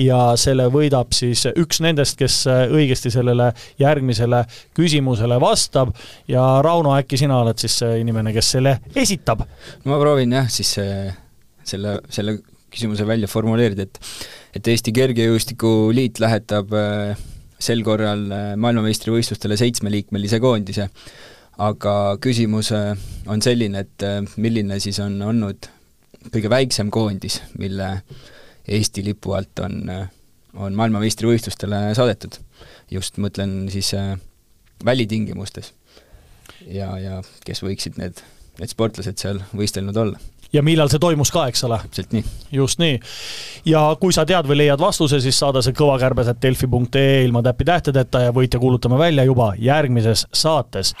ja 0.00 0.18
selle 0.40 0.68
võidab 0.72 1.12
siis 1.16 1.44
üks 1.50 1.82
nendest, 1.84 2.16
kes 2.20 2.42
äh, 2.50 2.64
õigesti 2.72 3.12
sellele 3.12 3.50
järgmisele 3.80 4.44
küsimusele 4.76 5.38
vastab 5.42 5.92
ja 6.30 6.44
Rauno, 6.64 6.94
äkki 6.96 7.20
sina 7.20 7.40
oled 7.42 7.60
siis 7.60 7.76
see 7.82 8.00
inimene, 8.00 8.32
kes 8.34 8.54
selle 8.56 8.78
esitab? 8.96 9.44
ma 9.88 10.00
proovin 10.00 10.32
jah, 10.38 10.48
siis 10.52 10.72
äh, 10.82 11.12
selle, 11.64 11.98
selle 12.12 12.38
küsimuse 12.72 13.06
välja 13.08 13.28
formuleerida, 13.28 13.88
et 13.88 14.00
et 14.52 14.68
Eesti 14.68 14.92
Kergejõustikuliit 14.96 16.20
lähetab 16.20 16.72
äh, 16.76 17.20
sel 17.62 17.84
korral 17.86 18.24
maailmameistrivõistlustele 18.58 19.56
seitsmeliikmelise 19.60 20.40
koondise, 20.42 20.88
aga 21.62 21.94
küsimus 22.20 22.72
on 22.74 23.44
selline, 23.44 23.84
et 23.84 24.34
milline 24.40 24.80
siis 24.82 24.98
on 25.04 25.14
olnud 25.22 25.68
kõige 26.32 26.50
väiksem 26.50 26.90
koondis, 26.90 27.38
mille 27.60 27.86
äh, 27.92 28.31
Eesti 28.68 29.04
lipu 29.04 29.32
alt 29.34 29.58
on, 29.64 29.80
on 30.54 30.74
maailmameistrivõistlustele 30.78 31.88
saadetud. 31.98 32.38
just 32.90 33.18
mõtlen 33.18 33.70
siis 33.72 33.94
äh, 33.94 34.18
välitingimustes. 34.84 35.72
ja, 36.66 36.98
ja 36.98 37.22
kes 37.46 37.62
võiksid 37.62 37.98
need, 37.98 38.22
need 38.60 38.70
sportlased 38.70 39.18
seal 39.18 39.42
võistelnud 39.56 39.96
olla 39.96 40.18
ja 40.52 40.62
millal 40.62 40.90
see 40.92 41.00
toimus 41.02 41.32
ka, 41.32 41.46
eks 41.50 41.64
ole? 41.64 41.78
täpselt 41.86 42.12
nii. 42.16 42.24
just 42.52 42.80
nii. 42.82 42.98
ja 43.72 43.84
kui 44.00 44.12
sa 44.12 44.26
tead 44.28 44.48
või 44.48 44.62
leiad 44.62 44.80
vastuse, 44.80 45.20
siis 45.24 45.38
saada 45.38 45.62
see 45.64 45.76
kõvakärbes.delfi.ee 45.78 47.24
ilma 47.26 47.42
täppitähtedeta 47.46 48.26
ja 48.26 48.34
võitja 48.36 48.60
kuulutame 48.60 49.00
välja 49.00 49.24
juba 49.28 49.52
järgmises 49.58 50.26
saates 50.32 50.94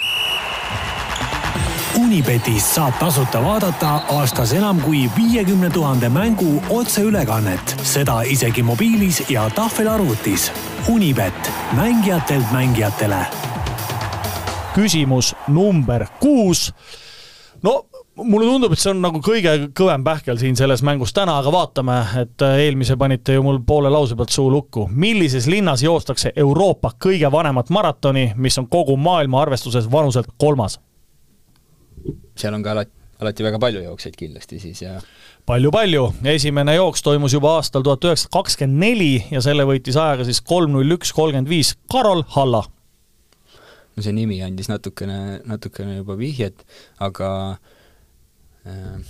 Unibetis 2.12 2.66
saab 2.74 2.98
tasuta 3.00 3.40
vaadata 3.40 3.90
aastas 4.12 4.50
enam 4.52 4.80
kui 4.84 5.06
viiekümne 5.16 5.70
tuhande 5.72 6.10
mängu 6.12 6.58
otseülekannet, 6.70 7.72
seda 7.88 8.18
isegi 8.28 8.60
mobiilis 8.62 9.22
ja 9.32 9.46
tahvelarvutis. 9.50 10.50
Unibet, 10.92 11.50
mängijatelt 11.72 12.52
mängijatele. 12.52 13.16
küsimus 14.74 15.36
number 15.48 16.06
kuus. 16.20 16.74
no 17.62 17.86
mulle 18.16 18.46
tundub, 18.46 18.72
et 18.72 18.78
see 18.78 18.92
on 18.92 19.00
nagu 19.00 19.24
kõige 19.24 19.56
kõvem 19.72 20.04
pähkel 20.04 20.36
siin 20.36 20.56
selles 20.56 20.82
mängus 20.82 21.16
täna, 21.16 21.38
aga 21.38 21.52
vaatame, 21.52 21.98
et 22.26 22.48
eelmise 22.58 22.96
panite 22.96 23.32
ju 23.32 23.42
mul 23.42 23.64
poole 23.66 23.88
lause 23.88 24.16
pealt 24.16 24.30
suu 24.30 24.50
lukku. 24.50 24.88
millises 24.92 25.46
linnas 25.46 25.82
joostakse 25.82 26.32
Euroopa 26.36 26.92
kõige 27.04 27.32
vanemat 27.32 27.70
maratoni, 27.70 28.32
mis 28.36 28.58
on 28.58 28.68
kogu 28.68 28.96
maailma 28.96 29.42
arvestuses 29.42 29.92
vanuselt 29.92 30.28
kolmas? 30.36 30.80
Seal 32.38 32.54
on 32.56 32.64
ka 32.64 32.74
alati, 32.74 32.92
alati 33.22 33.46
väga 33.46 33.60
palju 33.62 33.82
jooksjaid 33.84 34.16
kindlasti 34.18 34.60
siis 34.62 34.82
ja 34.84 34.96
palju-palju, 35.48 36.04
esimene 36.32 36.76
jooks 36.76 37.02
toimus 37.02 37.34
juba 37.34 37.56
aastal 37.58 37.84
tuhat 37.86 38.04
üheksasada 38.06 38.34
kakskümmend 38.36 38.84
neli 38.84 39.14
ja 39.32 39.42
selle 39.44 39.66
võitis 39.68 39.98
ajaga 39.98 40.26
siis 40.28 40.42
kolm 40.46 40.74
null 40.76 40.96
üks 40.96 41.14
kolmkümmend 41.16 41.50
viis 41.50 41.74
Karol 41.90 42.22
Halla. 42.36 42.62
no 43.96 44.04
see 44.04 44.14
nimi 44.16 44.38
andis 44.44 44.70
natukene, 44.70 45.40
natukene 45.48 45.98
juba 45.98 46.16
vihjet, 46.20 46.62
aga 47.02 47.32
äh, 48.66 49.02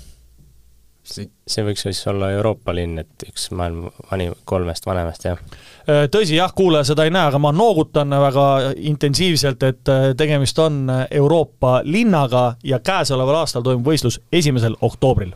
see, 1.02 1.28
see 1.46 1.64
võiks 1.66 1.84
siis 1.86 2.00
olla 2.10 2.30
Euroopa 2.36 2.74
linn, 2.74 3.00
et 3.02 3.24
üks 3.26 3.48
maailma 3.56 3.90
vanim, 4.10 4.34
kolmest 4.48 4.86
vanemast, 4.86 5.26
jah? 5.26 5.40
Äh, 5.82 6.04
tõsi, 6.12 6.36
jah, 6.38 6.52
kuulaja 6.56 6.86
seda 6.92 7.06
ei 7.06 7.14
näe, 7.14 7.30
aga 7.30 7.40
ma 7.42 7.52
noogutan 7.54 8.14
väga 8.22 8.46
intensiivselt, 8.90 9.66
et 9.66 9.92
äh, 9.92 10.10
tegemist 10.18 10.58
on 10.62 10.84
Euroopa 11.10 11.80
linnaga 11.84 12.52
ja 12.66 12.80
käesoleval 12.84 13.42
aastal 13.42 13.66
toimub 13.66 13.90
võistlus 13.92 14.20
esimesel 14.32 14.78
oktoobril. 14.80 15.34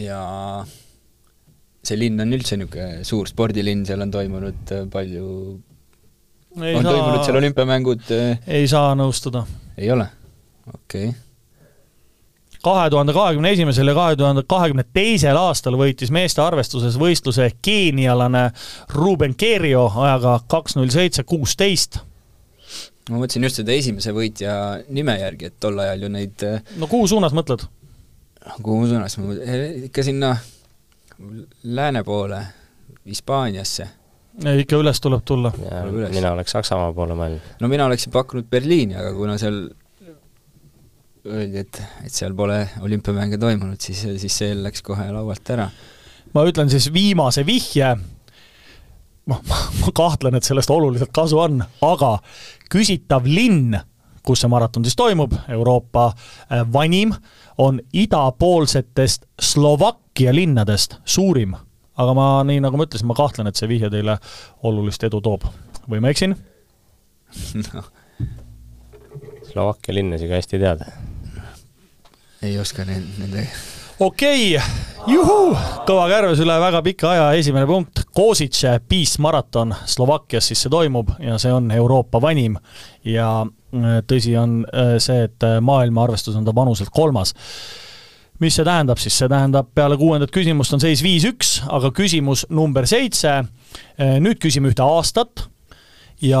ja 0.00 0.20
see 1.84 1.96
linn 1.98 2.20
on 2.22 2.36
üldse 2.36 2.56
niisugune 2.60 3.04
suur 3.08 3.28
spordilinn, 3.28 3.86
seal 3.88 4.04
on 4.04 4.12
toimunud 4.12 4.76
äh, 4.76 4.86
palju 4.92 5.26
ei 6.60 6.76
on 6.76 6.84
saa, 6.84 6.92
toimunud 6.92 7.24
seal 7.24 7.40
olümpiamängud? 7.40 8.14
ei 8.46 8.68
saa 8.68 8.94
nõustuda. 8.98 9.46
ei 9.78 9.90
ole? 9.96 10.06
okei 10.74 11.08
okay 11.08 11.29
kahe 12.64 12.90
tuhande 12.90 13.14
kahekümne 13.16 13.54
esimesel 13.56 13.88
ja 13.88 13.94
kahe 13.96 14.16
tuhande 14.16 14.44
kahekümne 14.48 14.84
teisel 14.92 15.36
aastal 15.36 15.78
võitis 15.80 16.12
meeste 16.12 16.42
arvestuses 16.44 16.98
võistluse 17.00 17.50
keenialane 17.62 18.50
Ruben 18.94 19.34
Kerio 19.34 19.88
ajaga 19.96 20.40
kaks 20.50 20.76
null 20.76 20.92
seitse 20.92 21.24
kuusteist 21.24 22.02
ma 23.10 23.18
mõtlesin 23.18 23.46
just 23.46 23.60
seda 23.60 23.74
esimese 23.74 24.12
võitja 24.14 24.54
nime 24.94 25.16
järgi, 25.20 25.50
et 25.50 25.58
tol 25.62 25.78
ajal 25.82 26.06
ju 26.06 26.10
neid 26.12 26.46
äh, 26.46 26.60
no 26.80 26.88
kuhu 26.90 27.08
suunas 27.10 27.34
mõtled? 27.36 27.66
kuhu 28.62 28.86
suunas, 28.88 29.16
ikka 29.88 30.04
sinna 30.06 30.34
lääne 31.62 32.04
poole, 32.04 32.40
Hispaaniasse. 33.06 33.86
ikka 34.62 34.78
üles 34.80 35.00
tuleb 35.00 35.24
tulla. 35.24 35.52
mina 36.12 36.32
oleks 36.32 36.52
Saksamaa 36.56 36.92
poole 36.92 37.16
mõelnud. 37.18 37.52
no 37.60 37.68
mina 37.68 37.86
oleksin 37.90 38.12
pakkunud 38.12 38.48
Berliini, 38.50 38.96
aga 38.96 39.12
kuna 39.16 39.38
seal 39.38 39.62
öeldi, 41.26 41.64
et, 41.64 41.82
et 42.04 42.12
seal 42.12 42.34
pole 42.36 42.62
olümpiamänge 42.80 43.38
toimunud, 43.40 43.80
siis, 43.80 44.02
siis 44.22 44.38
see 44.42 44.54
läks 44.56 44.82
kohe 44.84 45.10
laualt 45.12 45.52
ära. 45.52 45.68
ma 46.34 46.44
ütlen 46.46 46.70
siis 46.70 46.88
viimase 46.92 47.44
vihje, 47.46 47.92
noh, 49.30 49.42
ma 49.44 49.92
kahtlen, 49.94 50.38
et 50.38 50.46
sellest 50.46 50.70
oluliselt 50.70 51.12
kasu 51.14 51.40
on, 51.42 51.60
aga 51.84 52.16
küsitav 52.72 53.26
linn, 53.28 53.76
kus 54.24 54.44
see 54.44 54.52
maraton 54.52 54.84
siis 54.86 54.96
toimub, 54.96 55.34
Euroopa 55.48 56.10
äh, 56.12 56.64
vanim, 56.72 57.14
on 57.58 57.80
idapoolsetest 57.92 59.26
Slovakkia 59.40 60.34
linnadest 60.34 61.00
suurim. 61.04 61.56
aga 62.00 62.14
ma, 62.16 62.28
nii 62.48 62.62
nagu 62.64 62.78
ma 62.80 62.86
ütlesin, 62.88 63.10
ma 63.10 63.16
kahtlen, 63.18 63.50
et 63.50 63.60
see 63.60 63.68
vihje 63.68 63.90
teile 63.92 64.16
olulist 64.62 65.04
edu 65.04 65.20
toob. 65.20 65.44
või 65.90 66.00
ma 66.00 66.12
eksin 66.14 66.36
no.? 67.74 67.84
Slovakkia 69.50 69.94
linnasid 69.94 70.30
ka 70.30 70.38
hästi 70.38 70.60
teada 70.62 70.92
ei 72.42 72.58
oska 72.58 72.84
nende 72.84 73.46
okei 74.00 74.56
okay., 74.56 75.12
juhuu, 75.12 75.52
kõva 75.88 76.06
kärbes 76.08 76.40
üle 76.40 76.56
väga 76.60 76.80
pika 76.84 77.10
aja, 77.12 77.26
esimene 77.36 77.66
punkt, 77.68 78.02
Kosice 78.16 78.78
Peace 78.88 79.20
maraton 79.20 79.74
Slovakkias 79.88 80.48
siis 80.48 80.62
see 80.64 80.72
toimub 80.72 81.12
ja 81.20 81.36
see 81.40 81.52
on 81.52 81.70
Euroopa 81.74 82.20
vanim. 82.22 82.56
ja 83.04 83.28
äh, 83.44 84.00
tõsi 84.08 84.34
on 84.40 84.62
äh, 84.64 84.96
see, 84.98 85.26
et 85.28 85.44
äh, 85.44 85.58
maailma 85.60 86.06
arvestus 86.06 86.36
on 86.36 86.48
ta 86.48 86.54
vanuselt 86.56 86.90
kolmas. 86.90 87.34
mis 88.40 88.56
see 88.56 88.64
tähendab 88.64 88.98
siis, 88.98 89.18
see 89.18 89.28
tähendab 89.28 89.68
peale 89.74 90.00
kuuendat 90.00 90.32
küsimust 90.32 90.72
on 90.72 90.80
seis 90.80 91.04
viis-üks, 91.04 91.58
aga 91.68 91.92
küsimus 91.92 92.46
number 92.48 92.86
seitse, 92.88 93.42
nüüd 93.98 94.40
küsime 94.40 94.72
ühte 94.72 94.80
aastat 94.80 95.44
ja 96.24 96.40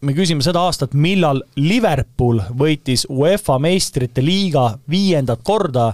me 0.00 0.14
küsime 0.14 0.44
seda 0.44 0.62
aastat, 0.66 0.94
millal 0.94 1.42
Liverpool 1.58 2.40
võitis 2.58 3.06
UEFA 3.10 3.58
meistrite 3.62 4.22
liiga 4.22 4.70
viiendat 4.90 5.42
korda 5.46 5.92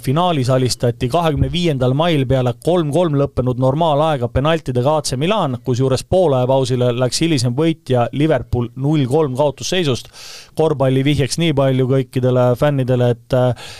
finaalis 0.00 0.50
alistati 0.50 1.08
kahekümne 1.08 1.48
viiendal 1.52 1.94
mail 1.96 2.26
peale 2.28 2.52
kolm-kolm 2.64 3.14
lõppenud 3.16 3.60
normaalaega 3.60 4.28
penaltidega 4.28 4.98
AC 4.98 5.16
Milan, 5.16 5.56
kusjuures 5.64 6.04
poolajapausile 6.04 6.90
läks 6.98 7.22
hilisem 7.24 7.54
võit 7.56 7.88
ja 7.88 8.04
Liverpool 8.12 8.68
null-kolm 8.76 9.36
kaotusseisust. 9.36 10.10
korvpalli 10.54 11.04
vihjeks 11.04 11.38
nii 11.40 11.54
palju 11.56 11.86
kõikidele 11.88 12.44
fännidele, 12.60 13.08
et 13.16 13.36
äh, 13.38 13.72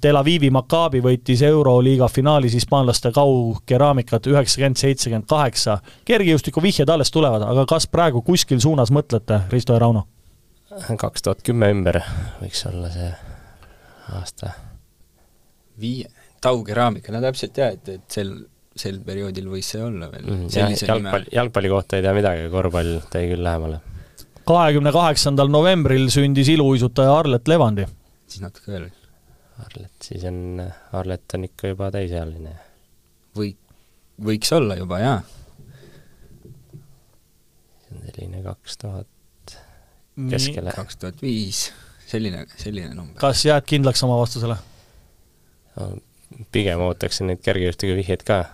Tel 0.00 0.16
Avivi 0.16 0.50
Maccabi 0.50 1.02
võitis 1.04 1.42
Euroliiga 1.42 2.08
finaalis 2.08 2.56
hispaanlaste 2.56 3.12
kaugkeraamikat 3.12 4.26
üheksakümmend, 4.26 4.80
seitsekümmend 4.80 5.28
kaheksa. 5.28 5.78
kergejõustiku 6.04 6.62
vihjed 6.62 6.88
alles 6.88 7.10
tulevad, 7.10 7.44
aga 7.44 7.66
kas 7.66 7.86
praegu 7.86 8.22
kuskil 8.22 8.60
suunas 8.60 8.90
mõtlete, 8.90 9.42
Risto 9.52 9.76
ja 9.76 9.84
Rauno? 9.84 10.06
kaks 10.96 11.22
tuhat 11.22 11.42
kümme 11.42 11.68
ümber 11.74 12.00
võiks 12.40 12.64
olla 12.72 12.88
see 12.94 13.12
aasta 14.14 14.69
viie, 15.80 16.08
taukeraamika, 16.44 17.12
no 17.14 17.20
täpselt 17.24 17.60
jaa, 17.60 17.70
et, 17.76 17.88
et 17.96 18.16
sel, 18.18 18.32
sel 18.76 19.00
perioodil 19.04 19.48
võis 19.52 19.68
see 19.74 19.82
olla 19.84 20.10
veel 20.12 20.26
mm,. 20.26 20.46
jah, 20.54 20.72
jalgpalli, 20.74 21.32
jalgpalli 21.36 21.72
kohta 21.72 21.98
ei 21.98 22.06
tea 22.06 22.14
midagi, 22.16 22.46
korvpall 22.52 23.00
tõi 23.12 23.26
küll 23.32 23.44
lähemale. 23.46 23.80
kahekümne 24.48 24.92
kaheksandal 24.94 25.52
novembril 25.52 26.08
sündis 26.12 26.50
iluuisutaja 26.52 27.18
Arlet 27.22 27.50
Levandi. 27.50 27.86
siis 28.30 28.44
natuke 28.44 28.72
veel. 28.76 28.88
Arlet, 29.60 29.92
siis 30.00 30.24
on, 30.24 30.62
Arlet 30.96 31.36
on 31.36 31.44
ikka 31.50 31.74
juba 31.74 31.90
täisealine. 31.92 32.56
või, 33.36 33.52
võiks 34.30 34.56
olla 34.56 34.78
juba, 34.80 35.02
jaa. 35.02 35.20
see 37.84 37.96
on 37.96 38.08
selline 38.08 38.42
kaks 38.46 38.80
tuhat 38.80 39.56
keskele. 40.30 40.72
kaks 40.76 40.96
tuhat 41.00 41.22
viis, 41.22 41.68
selline, 42.08 42.46
selline 42.56 42.94
number. 42.94 43.20
kas 43.20 43.44
jääd 43.44 43.68
kindlaks 43.68 44.02
oma 44.08 44.18
vastusele? 44.22 44.56
Pigem 46.52 46.82
ootaksin 46.86 47.30
neid 47.30 47.42
kergejõustiku 47.44 47.96
vihjeid 47.98 48.26
ka. 48.26 48.44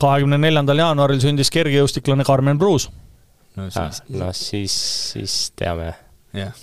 kahekümne 0.00 0.38
neljandal 0.38 0.84
jaanuaril 0.84 1.20
sündis 1.20 1.50
kergejõustiklane 1.54 2.24
Karmen 2.24 2.58
Pruus. 2.58 2.90
no 3.56 3.68
siis, 3.70 4.02
no 4.08 4.32
siis, 4.32 4.78
siis 5.12 5.42
teame. 5.56 5.92
jah 6.36 6.56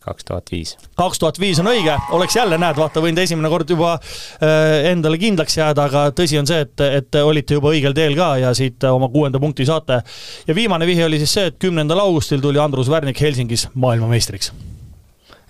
kaks 0.00 0.24
tuhat 0.24 0.50
viis. 0.52 0.76
kaks 0.96 1.18
tuhat 1.20 1.38
viis 1.40 1.58
on 1.60 1.68
õige, 1.68 1.94
oleks 2.16 2.36
jälle, 2.36 2.56
näed, 2.60 2.78
vaata, 2.80 3.02
võinud 3.04 3.20
esimene 3.20 3.50
kord 3.52 3.68
juba 3.70 3.92
äh, 3.96 4.90
endale 4.90 5.18
kindlaks 5.20 5.58
jääda, 5.58 5.86
aga 5.90 6.04
tõsi 6.16 6.38
on 6.40 6.48
see, 6.48 6.62
et, 6.64 6.84
et 7.00 7.20
olite 7.20 7.58
juba 7.58 7.74
õigel 7.74 7.96
teel 7.96 8.16
ka 8.18 8.30
ja 8.40 8.54
siit 8.56 8.84
oma 8.88 9.10
kuuenda 9.12 9.40
punkti 9.42 9.66
saate. 9.68 10.00
ja 10.48 10.56
viimane 10.56 10.88
vihje 10.88 11.04
oli 11.04 11.20
siis 11.20 11.34
see, 11.36 11.50
et 11.52 11.58
kümnendal 11.60 12.00
augustil 12.00 12.40
tuli 12.40 12.58
Andrus 12.62 12.88
Värnik 12.90 13.20
Helsingis 13.20 13.68
maailmameistriks. 13.74 14.54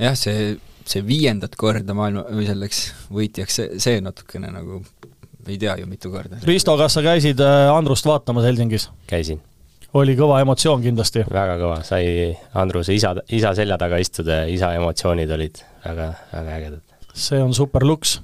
jah, 0.03 0.19
see 0.19 0.57
see 0.89 1.05
viiendat 1.07 1.57
korda 1.61 1.95
maailma 1.97 2.25
või 2.31 2.47
selleks 2.49 2.83
võitjaks, 3.13 3.61
see, 3.61 3.81
see 3.83 4.01
natukene 4.05 4.53
nagu 4.53 4.81
ei 5.49 5.59
tea 5.59 5.77
ju 5.81 5.87
mitu 5.91 6.11
korda. 6.13 6.41
Risto, 6.47 6.77
kas 6.79 6.97
sa 6.97 7.05
käisid 7.05 7.41
äh, 7.45 7.71
Andrust 7.73 8.07
vaatamas 8.09 8.47
Helsingis? 8.49 8.91
käisin. 9.11 9.41
oli 9.95 10.17
kõva 10.19 10.41
emotsioon 10.45 10.83
kindlasti? 10.85 11.25
väga 11.31 11.59
kõva, 11.61 11.83
sai 11.87 12.33
Andruse 12.55 12.95
isa, 12.95 13.15
isa 13.29 13.55
selja 13.59 13.79
taga 13.81 14.01
istuda 14.03 14.43
ja 14.43 14.51
isa 14.51 14.75
emotsioonid 14.79 15.37
olid 15.37 15.63
väga, 15.85 16.13
väga 16.33 16.59
ägedad. 16.59 16.83
see 17.15 17.43
on 17.43 17.55
super 17.55 17.87
luks 17.87 18.21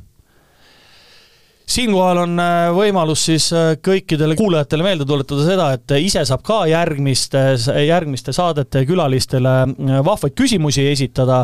siinkohal 1.77 2.23
on 2.23 2.41
äh, 2.41 2.69
võimalus 2.75 3.27
siis 3.29 3.47
äh, 3.55 3.75
kõikidele 3.85 4.37
kuulajatele 4.39 4.85
meelde 4.87 5.07
tuletada 5.09 5.45
seda, 5.45 5.67
et 5.77 5.95
ise 6.01 6.23
saab 6.29 6.43
ka 6.47 6.63
järgmiste, 6.71 7.43
järgmiste 7.85 8.33
saadete 8.37 8.85
külalistele 8.89 9.53
äh, 9.67 9.99
vahvaid 10.07 10.37
küsimusi 10.39 10.87
esitada. 10.91 11.43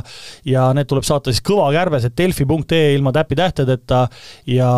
Ja 0.49 0.71
need 0.77 0.89
tuleb 0.91 1.05
saata 1.07 1.33
siis 1.33 1.45
kõvakärbes, 1.47 2.07
et 2.09 2.17
delfi.ee 2.19 2.95
ilma 2.97 3.13
täpitähtedeta 3.15 4.01
ja 4.49 4.71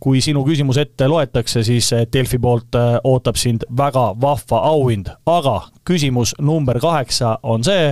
kui 0.00 0.20
sinu 0.24 0.44
küsimus 0.46 0.78
ette 0.80 1.08
loetakse, 1.10 1.62
siis 1.66 1.88
Delfi 2.12 2.38
poolt 2.42 2.76
ootab 3.08 3.38
sind 3.40 3.64
väga 3.76 4.04
vahva 4.20 4.62
auhind, 4.68 5.10
aga 5.26 5.56
küsimus 5.88 6.34
number 6.40 6.80
kaheksa 6.82 7.36
on 7.42 7.64
see, 7.66 7.90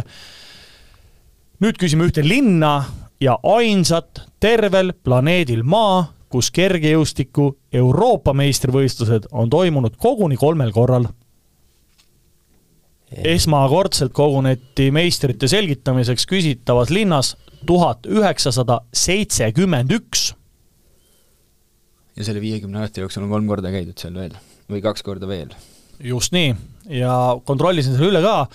nüüd 1.64 1.80
küsime 1.80 2.08
ühte 2.08 2.24
linna 2.26 2.76
ja 3.20 3.36
ainsat 3.56 4.24
tervel 4.40 4.94
planeedil 5.04 5.64
Maa 5.64 6.19
kus 6.30 6.50
kergejõustiku 6.54 7.50
Euroopa 7.74 8.32
meistrivõistlused 8.38 9.30
on 9.32 9.50
toimunud 9.50 9.96
koguni 9.98 10.38
kolmel 10.38 10.72
korral. 10.72 11.08
esmakordselt 13.10 14.12
koguneti 14.14 14.90
meistrite 14.94 15.48
selgitamiseks 15.50 16.26
küsitavas 16.30 16.90
linnas 16.94 17.36
tuhat 17.66 18.06
üheksasada 18.06 18.80
seitsekümmend 18.94 19.90
üks. 19.90 20.34
ja 22.16 22.24
selle 22.24 22.40
viiekümne 22.40 22.78
aasta 22.78 23.00
jooksul 23.00 23.26
on 23.26 23.30
kolm 23.34 23.48
korda 23.50 23.72
käidud 23.74 23.98
seal 23.98 24.14
veel 24.14 24.36
või 24.70 24.82
kaks 24.82 25.02
korda 25.02 25.26
veel? 25.26 25.50
just 26.00 26.32
nii, 26.32 26.54
ja 26.88 27.14
kontrollisin 27.44 27.96
selle 27.96 28.10
üle 28.12 28.22
ka, 28.24 28.46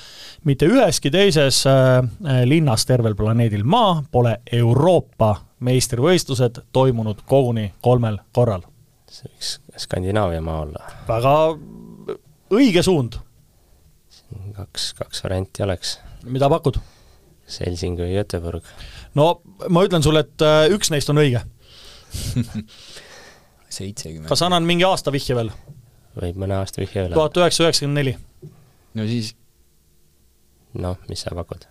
mitte 0.43 0.69
üheski 0.69 1.11
teises 1.13 1.63
äh, 1.69 1.99
linnas 2.45 2.85
tervel 2.85 3.15
planeedil 3.15 3.63
Maa 3.63 4.01
pole 4.11 4.37
Euroopa 4.51 5.35
meistrivõistlused 5.65 6.63
toimunud 6.75 7.21
koguni 7.25 7.71
kolmel 7.81 8.19
korral. 8.35 8.65
see 9.09 9.29
võiks 9.29 9.59
Skandinaavia 9.85 10.41
maa 10.41 10.61
olla. 10.65 10.83
väga 11.07 11.35
õige 12.55 12.83
suund. 12.83 13.19
kaks, 14.55 14.93
kaks 14.93 15.23
varianti 15.23 15.63
oleks. 15.63 15.99
mida 16.23 16.49
pakud? 16.49 16.79
kas 17.45 17.59
Helsingi 17.65 18.03
või 18.03 18.17
Göteborg? 18.17 18.63
no 19.15 19.41
ma 19.69 19.85
ütlen 19.85 20.03
sulle, 20.03 20.25
et 20.25 20.45
äh, 20.45 20.65
üks 20.73 20.91
neist 20.91 21.09
on 21.09 21.21
õige 21.21 21.43
seitsekümmend. 23.77 24.29
kas 24.29 24.45
annan 24.45 24.67
mingi 24.67 24.87
aasta 24.87 25.13
vihje 25.13 25.37
veel? 25.37 25.51
Võib 26.21 26.39
mõne 26.39 26.59
aasta 26.59 26.81
vihje 26.83 27.07
üle. 27.07 27.17
tuhat 27.17 27.37
üheksasada 27.41 27.69
üheksakümmend 27.69 28.01
neli. 28.01 28.15
no 28.95 29.07
siis 29.09 29.33
noh, 30.79 30.97
mis 31.09 31.25
sa 31.25 31.35
pakud? 31.35 31.67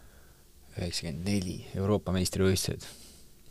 üheksakümmend 0.78 1.28
neli, 1.28 1.58
Euroopa 1.76 2.14
meistrivõistlused. 2.14 2.86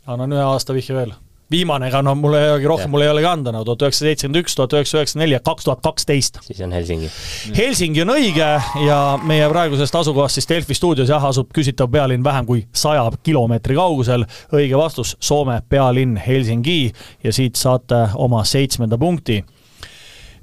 annan 0.06 0.34
ühe 0.36 0.42
aasta 0.44 0.76
vihje 0.76 0.96
veel. 0.96 1.14
viimane, 1.50 1.88
ega 1.90 2.00
noh, 2.02 2.16
mul 2.18 2.36
ei 2.38 2.50
olegi 2.52 2.68
rohkem, 2.70 2.90
mul 2.90 3.04
ei 3.04 3.10
olegi 3.12 3.28
anda, 3.28 3.52
no 3.54 3.64
tuhat 3.66 3.86
üheksasada 3.86 4.10
seitsekümmend 4.10 4.40
üks, 4.42 4.56
tuhat 4.58 4.76
üheksasada 4.76 5.02
üheksakümmend 5.02 5.26
neli 5.26 5.36
ja 5.36 5.40
kaks 5.50 5.66
tuhat 5.68 5.82
kaksteist. 5.84 6.38
siis 6.46 6.60
on 6.66 6.76
Helsingi. 6.76 7.10
Helsingi 7.56 8.04
on 8.04 8.14
õige 8.14 8.50
ja 8.86 9.00
meie 9.22 9.48
praegusest 9.50 9.98
asukohast 10.02 10.40
siis 10.40 10.48
Delfi 10.50 10.78
stuudios 10.78 11.10
jah, 11.10 11.26
asub 11.30 11.50
küsitav 11.54 11.90
pealinn 11.90 12.24
vähem 12.24 12.46
kui 12.46 12.66
saja 12.72 13.08
kilomeetri 13.22 13.78
kaugusel. 13.80 14.28
õige 14.52 14.78
vastus, 14.78 15.16
Soome 15.20 15.60
pealinn 15.68 16.16
Helsingi 16.16 16.92
ja 17.24 17.32
siit 17.32 17.58
saate 17.60 18.06
oma 18.14 18.44
seitsmenda 18.44 18.98
punkti 18.98 19.42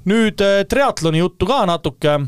nüüd 0.08 0.40
äh, 0.42 0.62
triatloni 0.68 1.20
juttu 1.22 1.46
ka 1.46 1.64
natuke 1.66 2.18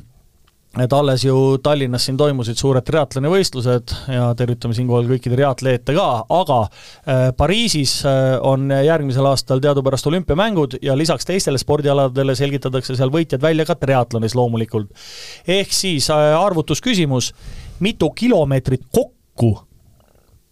et 0.82 0.92
alles 0.92 1.24
ju 1.24 1.58
Tallinnas 1.62 2.04
siin 2.08 2.16
toimusid 2.18 2.58
suured 2.58 2.82
triatloni 2.86 3.30
võistlused 3.30 3.92
ja 4.10 4.26
tervitame 4.38 4.74
siinkohal 4.74 5.06
kõiki 5.06 5.30
triatleete 5.30 5.94
ka, 5.94 6.06
aga 6.34 6.58
äh, 6.64 7.28
Pariisis 7.36 8.00
äh, 8.08 8.34
on 8.42 8.70
järgmisel 8.70 9.26
aastal 9.30 9.62
teadupärast 9.62 10.06
olümpiamängud 10.10 10.78
ja 10.82 10.96
lisaks 10.98 11.26
teistele 11.28 11.60
spordialadele 11.62 12.34
selgitatakse 12.38 12.96
seal 12.98 13.12
võitjad 13.14 13.42
välja 13.42 13.66
ka 13.68 13.78
triatlonis 13.78 14.34
loomulikult. 14.34 14.90
ehk 15.46 15.72
siis 15.72 16.10
arvutusküsimus, 16.10 17.32
mitu 17.80 18.10
kilomeetrit 18.10 18.88
kokku 18.92 19.58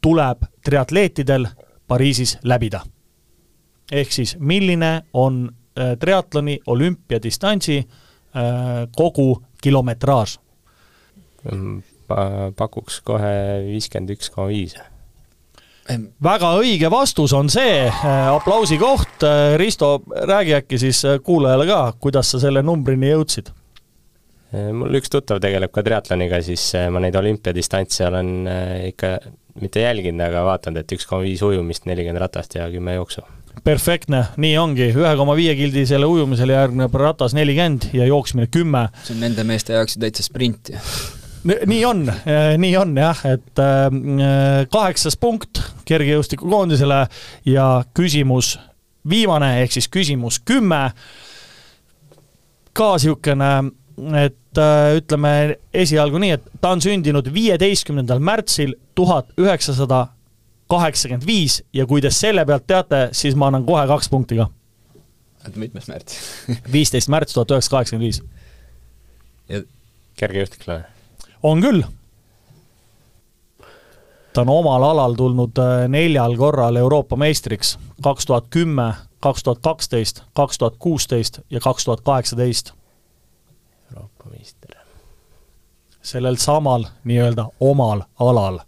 tuleb 0.00 0.46
triatleetidel 0.64 1.48
Pariisis 1.88 2.38
läbida? 2.44 2.84
ehk 3.92 4.12
siis 4.12 4.36
milline 4.38 5.02
on 5.12 5.50
Äh, 5.50 5.61
triatloni 5.74 6.58
olümpiadistantsi 6.66 7.78
äh, 7.78 8.88
kogu 8.96 9.42
kilometraaž? 9.62 10.38
Pakuks 12.56 13.00
kohe 13.06 13.34
viiskümmend 13.66 14.12
üks 14.14 14.30
koma 14.30 14.50
viis 14.52 14.76
väga 16.22 16.52
õige 16.60 16.86
vastus 16.92 17.32
on 17.34 17.48
see, 17.50 17.88
äh, 17.88 18.28
aplausi 18.30 18.76
koht, 18.78 19.24
Risto, 19.58 20.04
räägi 20.28 20.54
äkki 20.60 20.78
siis 20.78 21.02
kuulajale 21.26 21.66
ka, 21.66 21.80
kuidas 21.98 22.30
sa 22.30 22.38
selle 22.42 22.62
numbrini 22.62 23.10
jõudsid? 23.10 23.50
mul 24.52 24.92
üks 24.98 25.08
tuttav 25.08 25.38
tegeleb 25.40 25.72
ka 25.72 25.80
triatloniga, 25.80 26.42
siis 26.44 26.74
ma 26.92 27.00
neid 27.00 27.16
olümpiadistantse 27.16 28.04
olen 28.04 28.32
ikka 28.90 29.14
mitte 29.64 29.80
jälginud, 29.80 30.20
aga 30.26 30.42
vaadanud, 30.44 30.82
et 30.84 30.92
üks 30.92 31.08
koma 31.08 31.24
viis 31.24 31.40
ujumist, 31.40 31.88
nelikümmend 31.88 32.20
ratast 32.20 32.58
ja 32.60 32.68
kümme 32.68 32.98
jooksu 32.98 33.24
perfektne, 33.64 34.24
nii 34.42 34.52
ongi, 34.58 34.88
ühe 34.96 35.16
koma 35.18 35.36
viie 35.38 35.54
gildisele 35.58 36.06
ujumisele 36.08 36.56
järgneb 36.56 36.94
ratas 36.98 37.34
nelikümmend 37.36 37.90
ja 37.94 38.06
jooksmine 38.08 38.48
kümme. 38.50 38.88
see 39.04 39.14
on 39.14 39.20
nende 39.20 39.44
meeste 39.44 39.76
jaoks 39.76 39.96
ju 39.96 40.02
täitsa 40.02 40.24
sprint 40.26 40.72
ju. 40.72 40.80
Nii 41.42 41.84
on, 41.84 42.06
eh, 42.08 42.54
nii 42.58 42.76
on 42.78 42.96
jah, 42.96 43.18
et 43.26 43.58
äh, 43.58 44.66
kaheksas 44.70 45.16
punkt 45.18 45.58
kergejõustikukoondisele 45.90 47.00
ja 47.50 47.66
küsimus 47.98 48.58
viimane 49.08 49.56
ehk 49.62 49.74
siis 49.74 49.88
küsimus 49.90 50.38
kümme. 50.46 50.92
ka 52.72 52.94
niisugune, 52.94 53.72
et 54.16 54.58
äh, 54.58 54.96
ütleme 54.96 55.56
esialgu 55.74 56.18
nii, 56.18 56.30
et 56.38 56.46
ta 56.60 56.70
on 56.72 56.80
sündinud 56.80 57.26
viieteistkümnendal 57.34 58.22
märtsil 58.22 58.74
tuhat 58.94 59.28
üheksasada 59.36 60.06
kaheksakümmend 60.72 61.26
viis 61.28 61.60
ja 61.76 61.86
kui 61.86 62.00
te 62.00 62.10
selle 62.10 62.44
pealt 62.48 62.66
teate, 62.66 63.08
siis 63.16 63.36
ma 63.36 63.50
annan 63.50 63.66
kohe 63.68 63.84
kaks 63.90 64.08
punkti 64.12 64.40
ka. 64.40 64.48
oota, 65.44 65.58
mitmes 65.60 65.88
märts? 65.90 66.18
viisteist 66.76 67.12
märts 67.12 67.36
tuhat 67.36 67.52
üheksasada 67.52 67.76
kaheksakümmend 67.76 68.08
viis. 68.08 68.22
ja 69.48 69.62
kergejõustiklane? 70.20 70.84
on 71.42 71.60
küll. 71.64 71.84
ta 74.32 74.46
on 74.46 74.52
omal 74.56 74.88
alal 74.90 75.16
tulnud 75.18 75.60
äh, 75.60 75.88
neljal 75.92 76.36
korral 76.40 76.76
Euroopa 76.80 77.16
meistriks, 77.20 77.76
kaks 78.02 78.26
tuhat 78.26 78.48
kümme, 78.50 78.94
kaks 79.20 79.42
tuhat 79.42 79.60
kaksteist, 79.62 80.22
kaks 80.32 80.58
tuhat 80.58 80.78
kuusteist 80.78 81.40
ja 81.50 81.60
kaks 81.60 81.84
tuhat 81.84 82.00
kaheksateist. 82.00 82.72
Euroopa 83.92 84.30
meister. 84.30 84.76
sellel 86.02 86.36
samal 86.36 86.88
nii-öelda 87.04 87.50
omal 87.60 88.02
alal 88.18 88.62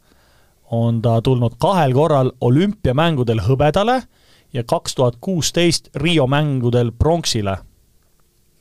on 0.71 1.03
ta 1.03 1.21
tulnud 1.23 1.57
kahel 1.59 1.93
korral 1.93 2.33
olümpiamängudel 2.41 3.43
hõbedale 3.49 4.03
ja 4.55 4.65
kaks 4.65 4.95
tuhat 4.95 5.17
kuusteist 5.21 5.89
Rio 5.97 6.27
mängudel 6.27 6.93
pronksile. 6.99 7.59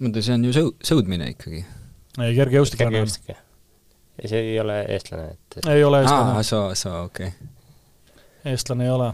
oota, 0.04 0.22
see 0.22 0.36
on 0.36 0.46
ju 0.46 0.54
sõu-, 0.56 0.76
sõudmine 0.84 1.30
ikkagi? 1.34 1.64
ei, 2.20 2.36
kergejõustiklane. 2.36 2.92
kergejõustik, 2.92 3.34
jah. 3.34 3.42
ja 4.24 4.32
see 4.34 4.46
ei 4.52 4.60
ole 4.60 4.80
eestlane, 4.96 5.28
et 5.34 5.68
ei 5.70 5.84
ole 5.84 6.04
eestlane. 6.04 6.38
aa, 6.38 6.48
soo, 6.48 6.72
soo, 6.76 7.04
okei 7.10 7.32
okay.. 7.32 8.16
eestlane 8.54 8.90
ei 8.90 8.94
ole. 8.94 9.14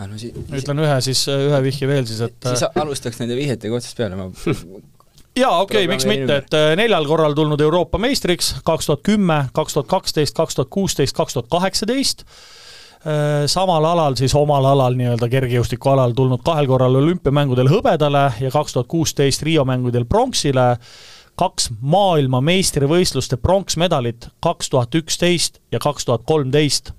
No, 0.00 0.16
si 0.16 0.30
ütlen 0.32 0.80
ühe 0.80 0.94
siis, 1.04 1.26
ühe 1.28 1.58
vihje 1.60 1.88
veel 1.88 2.06
siis, 2.08 2.22
et 2.24 2.46
siis 2.48 2.62
alustaks 2.70 3.18
nende 3.20 3.36
vihjetega 3.36 3.76
otsast 3.76 3.98
peale, 3.98 4.16
ma 4.16 4.30
jaa, 5.36 5.60
okei 5.60 5.84
okay,, 5.84 5.94
miks 5.94 6.06
mitte, 6.06 6.36
et 6.42 6.54
äh, 6.54 6.72
neljal 6.76 7.06
korral 7.06 7.34
tulnud 7.34 7.60
Euroopa 7.60 7.98
meistriks, 7.98 8.54
kaks 8.64 8.86
tuhat 8.86 9.04
kümme, 9.06 9.44
kaks 9.54 9.76
tuhat 9.76 9.86
kaksteist, 9.90 10.34
kaks 10.36 10.58
tuhat 10.58 10.70
kuusteist, 10.70 11.16
kaks 11.16 11.36
tuhat 11.36 11.48
kaheksateist, 11.50 12.24
äh, 12.26 13.46
samal 13.46 13.84
alal 13.84 14.18
siis 14.18 14.34
omal 14.34 14.66
alal, 14.72 14.98
nii-öelda 14.98 15.30
kergejõustiku 15.30 15.92
alal 15.94 16.14
tulnud 16.18 16.42
kahel 16.46 16.68
korral 16.70 16.98
olümpiamängudel 17.02 17.70
hõbedale 17.70 18.26
ja 18.40 18.50
kaks 18.50 18.76
tuhat 18.76 18.90
kuusteist 18.90 19.46
Riio 19.46 19.64
mängudel 19.68 20.04
pronksile, 20.08 20.74
kaks 21.40 21.70
maailmameistrivõistluste 21.80 23.38
pronksmedalit 23.40 24.28
kaks 24.44 24.70
tuhat 24.70 24.94
üksteist 24.94 25.62
ja 25.72 25.78
kaks 25.78 26.04
tuhat 26.04 26.26
kolmteist. 26.26 26.92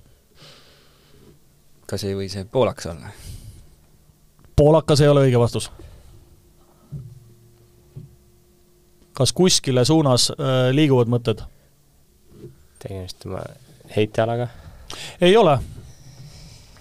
kas 1.86 2.04
ei 2.08 2.16
või 2.16 2.28
see 2.32 2.44
poolakas 2.44 2.88
olla? 2.88 3.12
poolakas 4.56 5.00
ei 5.00 5.08
ole 5.08 5.28
õige 5.28 5.38
vastus 5.38 5.70
kas 9.12 9.32
kuskile 9.32 9.84
suunas 9.84 10.30
äh, 10.30 10.70
liiguvad 10.74 11.10
mõtted? 11.12 11.42
tegemist 12.82 13.26
oma 13.26 13.42
heitealaga? 13.96 14.48
ei 15.20 15.36
ole. 15.36 15.58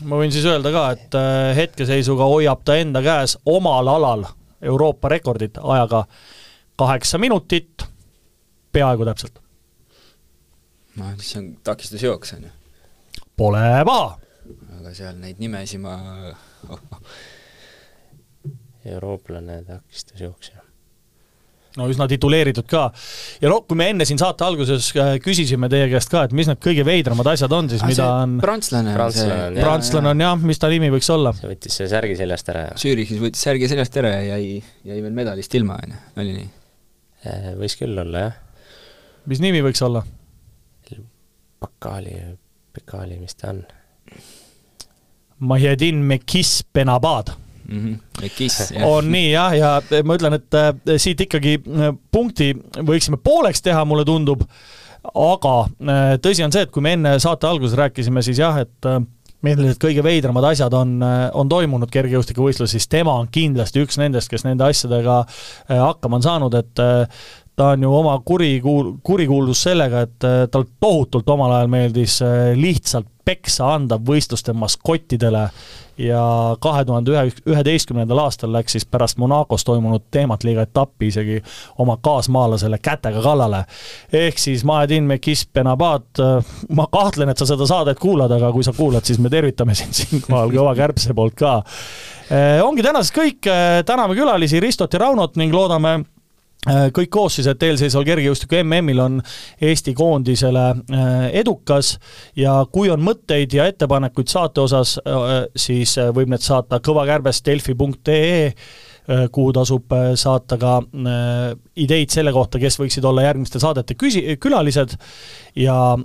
ma 0.04 0.20
võin 0.22 0.32
siis 0.34 0.46
öelda 0.46 0.72
ka, 0.74 0.86
et 0.96 1.18
äh, 1.18 1.56
hetkeseisuga 1.56 2.28
hoiab 2.32 2.64
ta 2.66 2.78
enda 2.80 3.04
käes 3.06 3.38
omal 3.46 3.88
alal 3.88 4.26
Euroopa 4.62 5.10
rekordit 5.10 5.58
ajaga 5.58 6.06
kaheksa 6.78 7.18
minutit, 7.18 7.86
peaaegu 8.72 9.06
täpselt. 9.06 9.40
no 10.96 11.14
mis 11.18 11.36
on 11.38 11.54
takistusjooks, 11.64 12.34
on 12.34 12.50
ju? 12.50 12.58
Pole 13.38 13.62
paha. 13.86 14.18
aga 14.80 14.94
seal 14.94 15.16
neid 15.20 15.40
nimesid 15.40 15.82
ma 15.84 15.96
oh. 16.70 16.82
eurooplane 18.86 19.64
takistusjooksja 19.68 20.71
no 21.80 21.88
üsna 21.92 22.08
tituleeritud 22.12 22.68
ka. 22.70 22.88
ja 23.42 23.52
no 23.52 23.62
kui 23.68 23.80
me 23.80 23.90
enne 23.94 24.08
siin 24.08 24.20
saate 24.22 24.46
alguses 24.48 24.92
äh, 24.98 25.14
küsisime 25.24 25.70
teie 25.72 25.88
käest 25.92 26.12
ka, 26.12 26.26
et 26.28 26.36
mis 26.36 26.50
need 26.50 26.62
kõige 26.64 26.86
veidramad 26.88 27.32
asjad 27.34 27.54
on 27.56 27.70
siis, 27.72 27.84
mida 27.88 28.08
on 28.24 28.38
prantslane 28.44 28.96
on 28.96 29.16
see. 29.16 29.42
prantslane 29.60 30.14
on 30.14 30.26
jah, 30.26 30.48
mis 30.52 30.62
ta 30.62 30.72
nimi 30.72 30.92
võiks 30.94 31.12
olla? 31.14 31.34
see 31.38 31.52
võttis 31.52 31.78
selle 31.80 31.92
särgi 31.94 32.18
seljast 32.20 32.54
ära. 32.54 32.66
Zürichis 32.82 33.22
võttis 33.24 33.46
särgi 33.48 33.70
seljast 33.72 34.00
ära 34.02 34.16
ja 34.18 34.40
jäi, 34.40 34.58
jäi 34.88 35.04
veel 35.04 35.16
medalist 35.16 35.56
ilma, 35.60 35.80
on 35.82 35.96
ju, 35.96 36.02
oli 36.24 36.40
nii? 36.40 36.50
Äh, 37.30 37.52
võis 37.60 37.78
küll 37.80 38.04
olla, 38.06 38.26
jah. 38.28 38.42
mis 39.32 39.44
nimi 39.44 39.64
võiks 39.66 39.84
olla? 39.88 40.04
Bakali, 41.62 42.16
Bekali, 42.74 43.20
mis 43.22 43.36
ta 43.38 43.52
on? 43.52 43.60
Mahjedin 45.46 46.02
Mekis 46.10 46.64
Benabad 46.74 47.30
mm. 47.68 47.80
-hmm. 47.80 48.30
Kiss, 48.36 48.72
jah. 48.72 48.88
on 48.88 49.12
nii 49.12 49.32
jah, 49.32 49.56
ja 49.58 49.72
ma 50.04 50.18
ütlen, 50.18 50.38
et 50.40 50.58
äh, 50.58 50.98
siit 50.98 51.22
ikkagi 51.22 51.58
äh, 51.60 51.96
punkti 52.12 52.54
võiksime 52.78 53.20
pooleks 53.24 53.62
teha, 53.62 53.86
mulle 53.86 54.06
tundub, 54.06 54.44
aga 55.14 55.56
äh, 55.66 56.14
tõsi 56.22 56.46
on 56.46 56.54
see, 56.54 56.68
et 56.68 56.72
kui 56.72 56.84
me 56.84 56.96
enne 56.98 57.18
saate 57.20 57.48
alguses 57.48 57.78
rääkisime, 57.78 58.24
siis 58.26 58.40
jah, 58.40 58.62
et 58.62 58.92
millised 59.42 59.80
kõige 59.82 60.04
veidramad 60.06 60.52
asjad 60.52 60.74
on, 60.78 61.00
on 61.34 61.50
toimunud 61.50 61.90
kergejõustikuvõistluses, 61.90 62.76
siis 62.78 62.88
tema 62.88 63.16
on 63.18 63.30
kindlasti 63.32 63.82
üks 63.82 63.98
nendest, 63.98 64.30
kes 64.30 64.46
nende 64.46 64.68
asjadega 64.68 65.24
hakkama 65.70 66.20
on 66.20 66.26
saanud, 66.28 66.58
et 66.60 66.82
ta 67.58 67.72
on 67.74 67.82
ju 67.82 67.90
oma 67.90 68.20
kurikuul-, 68.22 69.00
kurikuuldus 69.02 69.64
sellega, 69.66 70.04
et 70.06 70.28
tal 70.54 70.68
tohutult 70.80 71.30
omal 71.34 71.56
ajal 71.56 71.74
meeldis 71.74 72.20
lihtsalt 72.54 73.10
peksa 73.26 73.74
anda 73.76 73.98
võistluste 73.98 74.54
maskottidele 74.54 75.48
ja 76.02 76.58
kahe 76.62 76.86
tuhande 76.86 77.14
ühe, 77.14 77.24
üheteistkümnendal 77.54 78.24
aastal 78.24 78.54
läks 78.54 78.78
siis 78.78 78.86
pärast 78.86 79.20
Monacos 79.22 79.66
toimunud 79.68 80.08
teemat 80.12 80.44
liiga 80.48 80.66
etappi 80.68 81.12
isegi 81.12 81.42
oma 81.82 81.98
kaasmaalasele 82.02 82.80
kätega 82.82 83.22
kallale. 83.22 83.64
ehk 84.14 84.40
siis 84.40 84.64
Maedin 84.64 85.04
Mekis 85.04 85.48
Benabat, 85.54 86.22
ma 86.70 86.88
kahtlen, 86.92 87.30
et 87.30 87.38
sa 87.38 87.46
seda 87.46 87.68
saadet 87.68 88.00
kuulad, 88.00 88.32
aga 88.32 88.52
kui 88.52 88.64
sa 88.64 88.74
kuulad, 88.78 89.06
siis 89.06 89.20
me 89.20 89.30
tervitame 89.30 89.76
sind 89.76 89.94
siinkohal 89.98 90.54
kõva 90.54 90.76
kärbse 90.76 91.14
poolt 91.18 91.36
ka. 91.40 91.60
Eh, 92.32 92.64
ongi 92.64 92.84
tänaseks 92.84 93.18
kõik, 93.18 93.46
eh, 93.52 93.84
täname 93.86 94.16
külalisi 94.16 94.60
Ristot 94.60 94.94
ja 94.94 95.06
Raunot 95.06 95.36
ning 95.36 95.54
loodame 95.54 96.00
Äh, 96.00 96.21
kõik 96.70 97.10
koos 97.10 97.40
siis, 97.40 97.48
et 97.50 97.64
eelseisval 97.66 98.06
kergejõustiku 98.06 98.60
MM-il 98.62 99.00
on 99.02 99.18
Eesti 99.66 99.96
koondisele 99.98 100.66
äh, 100.70 101.26
edukas 101.42 101.96
ja 102.38 102.60
kui 102.72 102.92
on 102.94 103.02
mõtteid 103.02 103.56
ja 103.58 103.66
ettepanekuid 103.72 104.30
saate 104.30 104.62
osas, 104.62 105.00
äh, 105.02 105.28
siis 105.58 105.96
võib 106.14 106.30
need 106.30 106.46
saata 106.46 106.82
kõvakärbes 106.84 107.42
delfi.ee 107.46 108.54
kuhu 109.34 109.52
tasub 109.52 109.92
saata 110.16 110.56
ka 110.62 110.76
ideid 111.82 112.14
selle 112.14 112.32
kohta, 112.32 112.60
kes 112.62 112.78
võiksid 112.80 113.04
olla 113.10 113.26
järgmiste 113.26 113.60
saadete 113.60 113.98
küsi-, 113.98 114.38
külalised 114.40 114.94
ja 115.58 115.98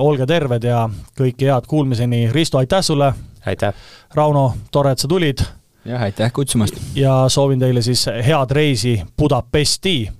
olge 0.00 0.26
terved 0.26 0.64
ja 0.64 0.86
kõike 1.20 1.52
head, 1.52 1.68
kuulmiseni, 1.70 2.24
Risto, 2.32 2.58
aitäh 2.58 2.82
sulle! 2.82 3.12
aitäh! 3.46 3.76
Rauno, 4.16 4.48
tore, 4.72 4.96
et 4.96 5.04
sa 5.04 5.12
tulid! 5.12 5.44
Jah, 5.84 6.02
aitäh 6.02 6.32
kutsumast! 6.32 6.74
ja 6.94 7.24
soovin 7.28 7.58
teile 7.58 7.82
siis 7.82 8.06
head 8.06 8.50
reisi 8.50 9.02
Budapesti. 9.18 10.10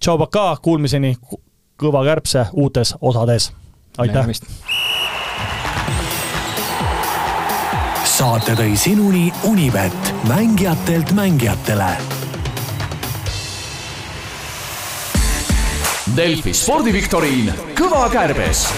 tšau, 0.00 0.18
pakaa, 0.18 0.56
kuulmiseni 0.56 1.16
Kõva 1.82 2.04
kärbse 2.04 2.46
uutes 2.52 2.94
osades. 3.00 3.52
aitäh! 3.98 4.26
saate 8.04 8.52
tõi 8.54 8.76
sinuni 8.76 9.32
Unibet, 9.44 10.14
mängijatelt 10.28 11.12
mängijatele. 11.12 11.96
Delfi 16.16 16.52
spordiviktoriin 16.52 17.52
Kõva 17.78 18.04
kärbes 18.12 18.68